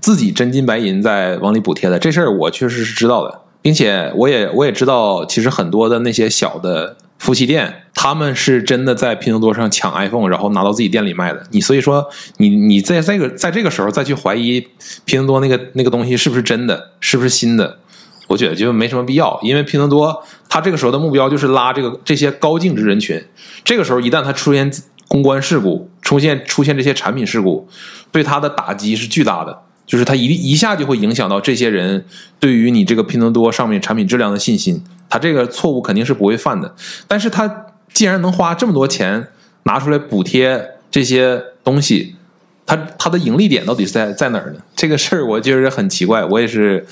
[0.00, 11.40] 自己真金白银在往里补贴的，这事儿我确实是知道的，并且我也我也知道，其实很多的那些小的夫妻店，他们是真的在拼多多上抢 iPhone，然后拿到自己店里卖的。
[11.52, 12.04] 你所以说，
[12.38, 14.66] 你你在这个在这个时候再去怀疑
[15.04, 17.78] 拼多多那个那个东西是不是真的，是不是新的，
[18.26, 23.24] 我觉得就没什么必要，因为拼多多它这个时候的目标就是拉这个这些高净值人群，
[23.62, 24.68] 这个时候一旦它出现
[25.06, 27.68] 公关事故，出现出现这些产品事故，
[28.10, 29.56] 对它的打击是巨大的，
[29.86, 32.04] 就是它一一下就会影响到这些人
[32.40, 34.82] 对于你这个拼多多上面产品质量的信心，
[35.12, 36.74] 他这个错误肯定是不会犯的，
[37.06, 39.28] 但是他既然能花这么多钱
[39.64, 42.16] 拿出来补贴这些东西。
[42.64, 44.60] 他他的盈利点到底是在在哪儿呢？
[44.74, 46.86] 这个事儿我觉得很奇怪，我也是，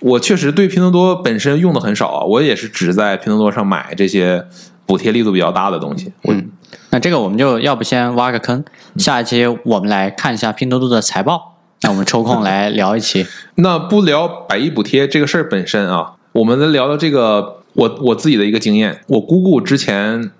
[0.00, 4.44] 我确实对拼多多本身用的很少啊，我也是只在拼多多上买这些
[4.84, 6.12] 补贴力度比较大的东西。
[6.22, 6.50] 我嗯，
[6.90, 8.62] 那这个我们就要不先挖个坑，
[8.96, 11.56] 下一期我们来看一下拼多多的财报。
[11.82, 13.24] 那我们抽空来聊一期。
[13.56, 19.00] 那不聊百亿补贴这个事儿本身啊，我们来聊聊这个我我自己的一个经验。
[19.06, 20.30] 我姑姑之前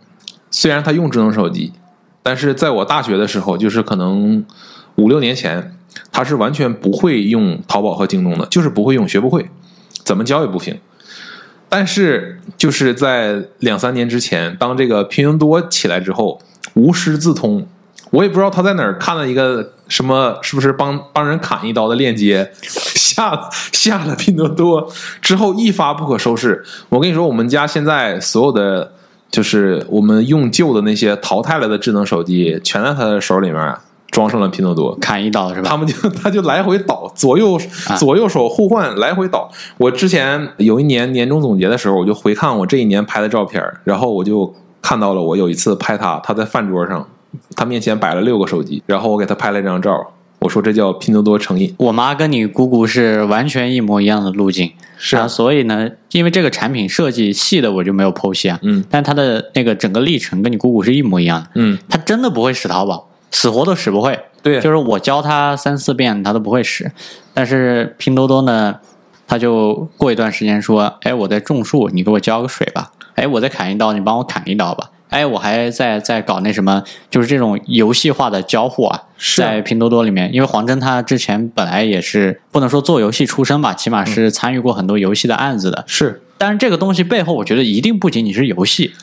[0.51, 1.73] 虽然她用智能手机，
[2.23, 4.45] 但是在我大学的时候，就是可能
[4.97, 5.77] 五六年前，
[6.11, 9.49] 她是完全不会用淘宝和京东的，就是不会用，学不会，
[10.05, 10.79] 怎么教也不行。
[11.69, 16.39] 但是就是在两三年之前，当这个拼多多起来之后，
[16.75, 17.67] 无师自通，
[18.11, 24.89] 我也不知道他在哪儿看了一个什么，是不是帮帮人砍一刀的链接， 下下了拼多多
[25.21, 26.65] 之后一发不可收拾。
[26.89, 28.93] 我跟你说，我们家现在所有的
[29.31, 33.77] 就是我们用旧的那些淘汰了的智能手机，全在他的手里面
[34.11, 34.95] 装上了拼多多。
[34.97, 35.69] 砍一刀是吧？
[35.69, 37.61] 他们就 他就来回倒，左右
[37.99, 39.51] 左右手互换，来回倒。
[39.77, 47.07] 我之前有一年年终总结的时候，我就回看我这一年拍的照片，然后我就看到了我有一次拍他，他在饭桌上，
[47.57, 51.75] 他面前摆了六个手机，然后我给他拍了一张照，我说这叫拼多多成瘾。
[51.79, 55.25] 我妈跟你姑姑是完全一模一样的路径，是啊。
[55.25, 66.91] 啊，所以呢，因为这个产品设计细的我就没有剖析啊，嗯，但它的那个整个历程跟你姑姑是一模一样的，嗯，她真的不会使淘宝，死活都使不会，对，就是我教她三四遍她都不会使，
[67.33, 68.77] 但是拼多多呢，
[69.27, 74.91] 他就过一段时间说，哎，我在种树，你给我浇个水吧，哎，我在砍一刀，你帮我砍一刀吧。
[75.13, 79.03] 哎，我还在在搞那什么，就是这种游戏化的交互啊，
[79.37, 85.85] 在拼多多里面，因为黄峥他之前本来也是不能说做游戏出身吧，起码是参与过很多游戏的案子的。
[85.87, 86.23] 是。
[86.39, 88.95] 但是这个东西背后，我觉得一定不仅仅是游戏，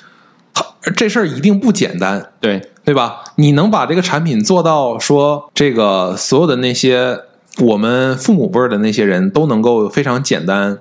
[0.53, 0.65] 他
[0.97, 2.61] 这事儿一定不简单，对。
[2.83, 3.23] 对吧？
[3.35, 7.19] 你能把这个产品做到说，这个所有的那些
[7.59, 10.79] 我们父母辈儿的那些人都能够非常简单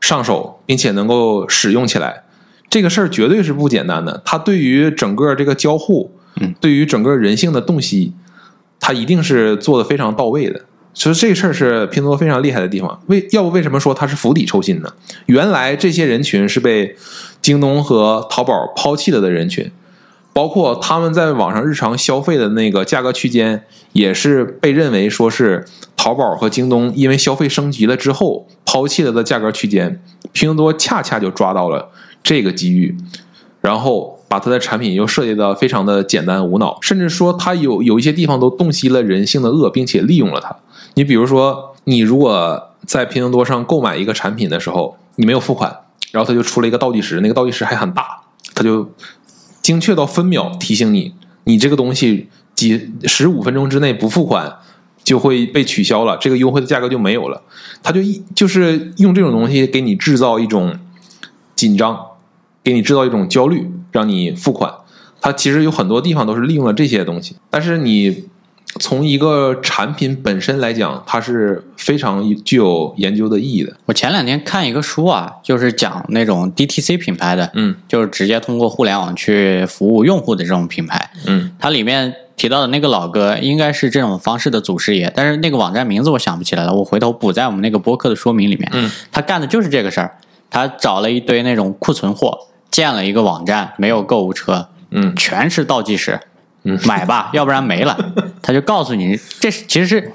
[0.00, 2.22] 上手，并且能够使用起来，
[2.72, 4.22] 这个事儿绝对是不简单的。
[4.24, 6.10] 它对于整个这个交互，
[6.40, 8.14] 嗯，对于整个人性的洞悉，
[8.80, 10.58] 它一定是做的非常到位的。
[10.94, 12.98] 所以这事儿是拼多多非常厉害的地方。
[13.08, 14.90] 为要不为什么说它是釜底抽薪呢？
[15.26, 16.96] 原来这些人群是被
[17.42, 19.70] 京东和淘宝抛弃了的人群，
[20.32, 30.02] 包括他们在网上日常消费的那个价格区间，也是被认为说是淘宝和京东因为消费升级了之后抛弃了的价格区间。
[30.32, 31.90] 拼多多恰恰就抓到了
[32.22, 32.96] 这个机遇，
[33.60, 40.56] 然后把它的产品又设计的非常的简单无脑，甚至说它有有一些地方都洞悉了人性的恶，并且利用了它。
[40.94, 45.74] 你比如说，你如果在拼多多上购买一个产品的时候，你没有付款，
[46.10, 48.22] 然后它就出了一个倒计时，那个倒计时还很大，
[48.54, 48.90] 它就
[49.60, 51.14] 精确到分秒提醒你，
[51.44, 54.58] 你这个东西几十五分钟之内不付款
[55.04, 57.42] 就会被取消了，这个优惠的价格就没有了。
[57.82, 60.78] 他就一就是用这种东西给你制造一种
[61.54, 61.98] 紧张，
[62.62, 64.72] 给你制造一种焦虑，让你付款。
[65.20, 68.24] 它其实有很多地方都是利用了这些东西，但是你
[68.80, 73.72] 从一个产品本身来讲，它是非常具有研究的意义的。
[73.84, 81.10] 我前两天看一个书啊，就是讲那种 DTC 品牌的，嗯就是直接通过互联网去服务用户的这种品牌。
[81.26, 88.68] 嗯它里面提到的那个老哥应该是这种方式的祖师爷，但是那个网站名字我想不起来了，我回头补在我们那个播客的说明里面。
[88.72, 90.16] 嗯，他干的就是这个事儿，
[90.50, 92.36] 他找了一堆那种库存货，
[92.72, 96.18] 建了一个网站，没有购物车，嗯全是倒计时，
[96.64, 98.12] 嗯 买吧，要不然没了。
[98.42, 100.12] 他就告诉你，这是其实是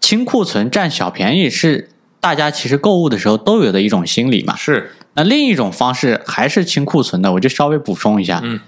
[0.00, 1.90] 清库存占小便宜，是
[2.20, 4.56] 大家其实购物的时候都有的一种心理嘛。
[4.56, 8.60] 是那另一种方式还是清库存的，我就稍微补充一下，嗯，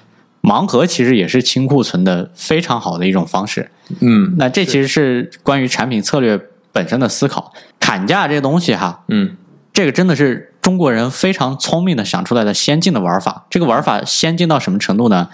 [0.43, 3.71] 盲盒其实也是清库存的非常好的一种方式。
[4.01, 6.41] 嗯那这其实是关于产品策略
[6.73, 7.53] 本身的思考。
[7.79, 9.37] 砍价这东西哈，嗯
[9.73, 13.47] 这个真的是中国人非常聪明的想出来的先进的玩法。
[13.49, 15.29] 这个玩法先进到什么程度呢？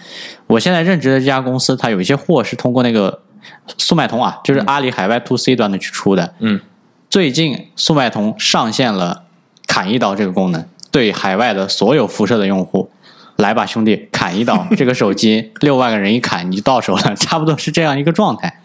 [0.47, 3.23] 我现在任职的这家公司，它有一些货是通过那个
[3.79, 6.35] 速卖通啊，就是阿里海外 to C 端的去出的。
[6.39, 6.61] 嗯
[7.09, 9.25] 最近速卖通上线了
[9.67, 12.91] 砍一刀这个功能，对海外的所有辐射的用户，
[13.37, 18.61] 来吧兄弟，砍一刀， 这个手机六万个人一砍你就到手了， 差不多是这样一个状态。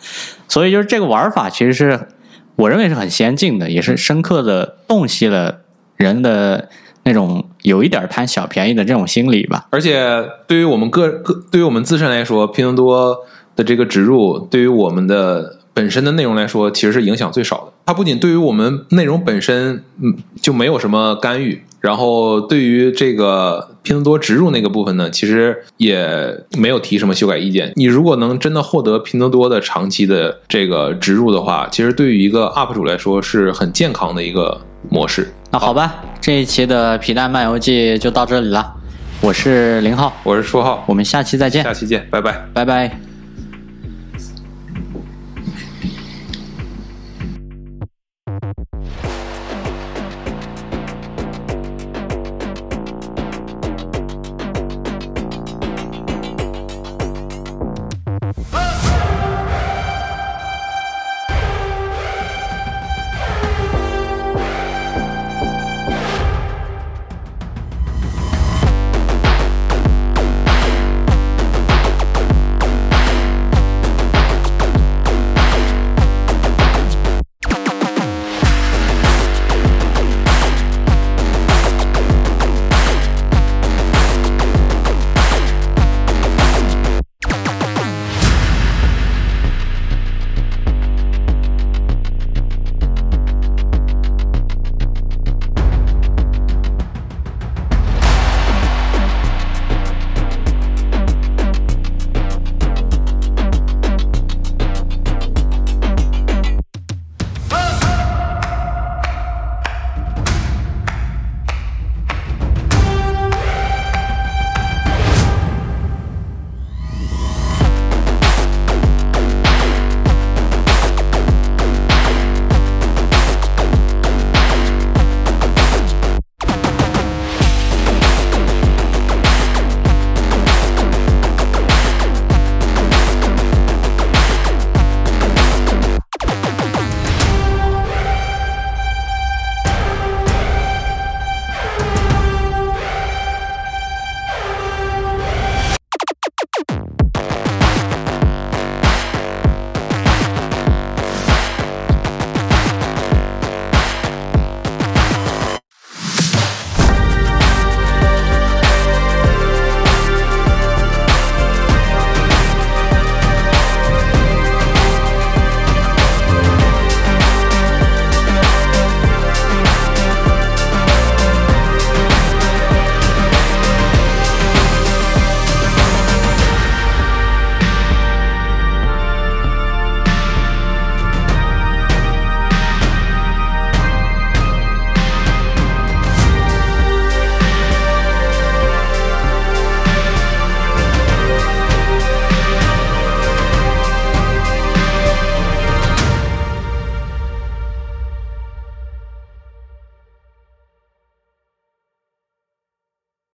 [0.48, 2.08] 所以就是这个玩法其实是
[2.56, 5.62] 我认为是很先进的，也是深刻的洞悉了
[5.98, 6.70] 人的
[7.04, 9.68] 那种有一点贪小便宜的这种心理吧。
[9.72, 13.18] 而且对于我们个个对于我们自身来说，拼多多
[13.56, 17.74] 的这个植入，对于我们的本身的内容来说，其实是影响最少的。
[17.86, 26.08] 它不仅对于我们内容本身，嗯，就没有什么干预，然后对于这个拼多多植入那个部分呢，其实也
[26.58, 27.74] 没有提什么修改意见。
[27.76, 35.32] 你如果能真的获得拼多多的长期的这个植入的话，其实对于一个 UP 主来说是很健康的一个模式。
[35.52, 38.74] 那好吧，这一期的皮蛋漫游记就到这里了。
[39.22, 42.42] 我是林浩，我是舒浩，我们下期再见下，期见，拜拜。
[42.54, 43.11] 拜拜。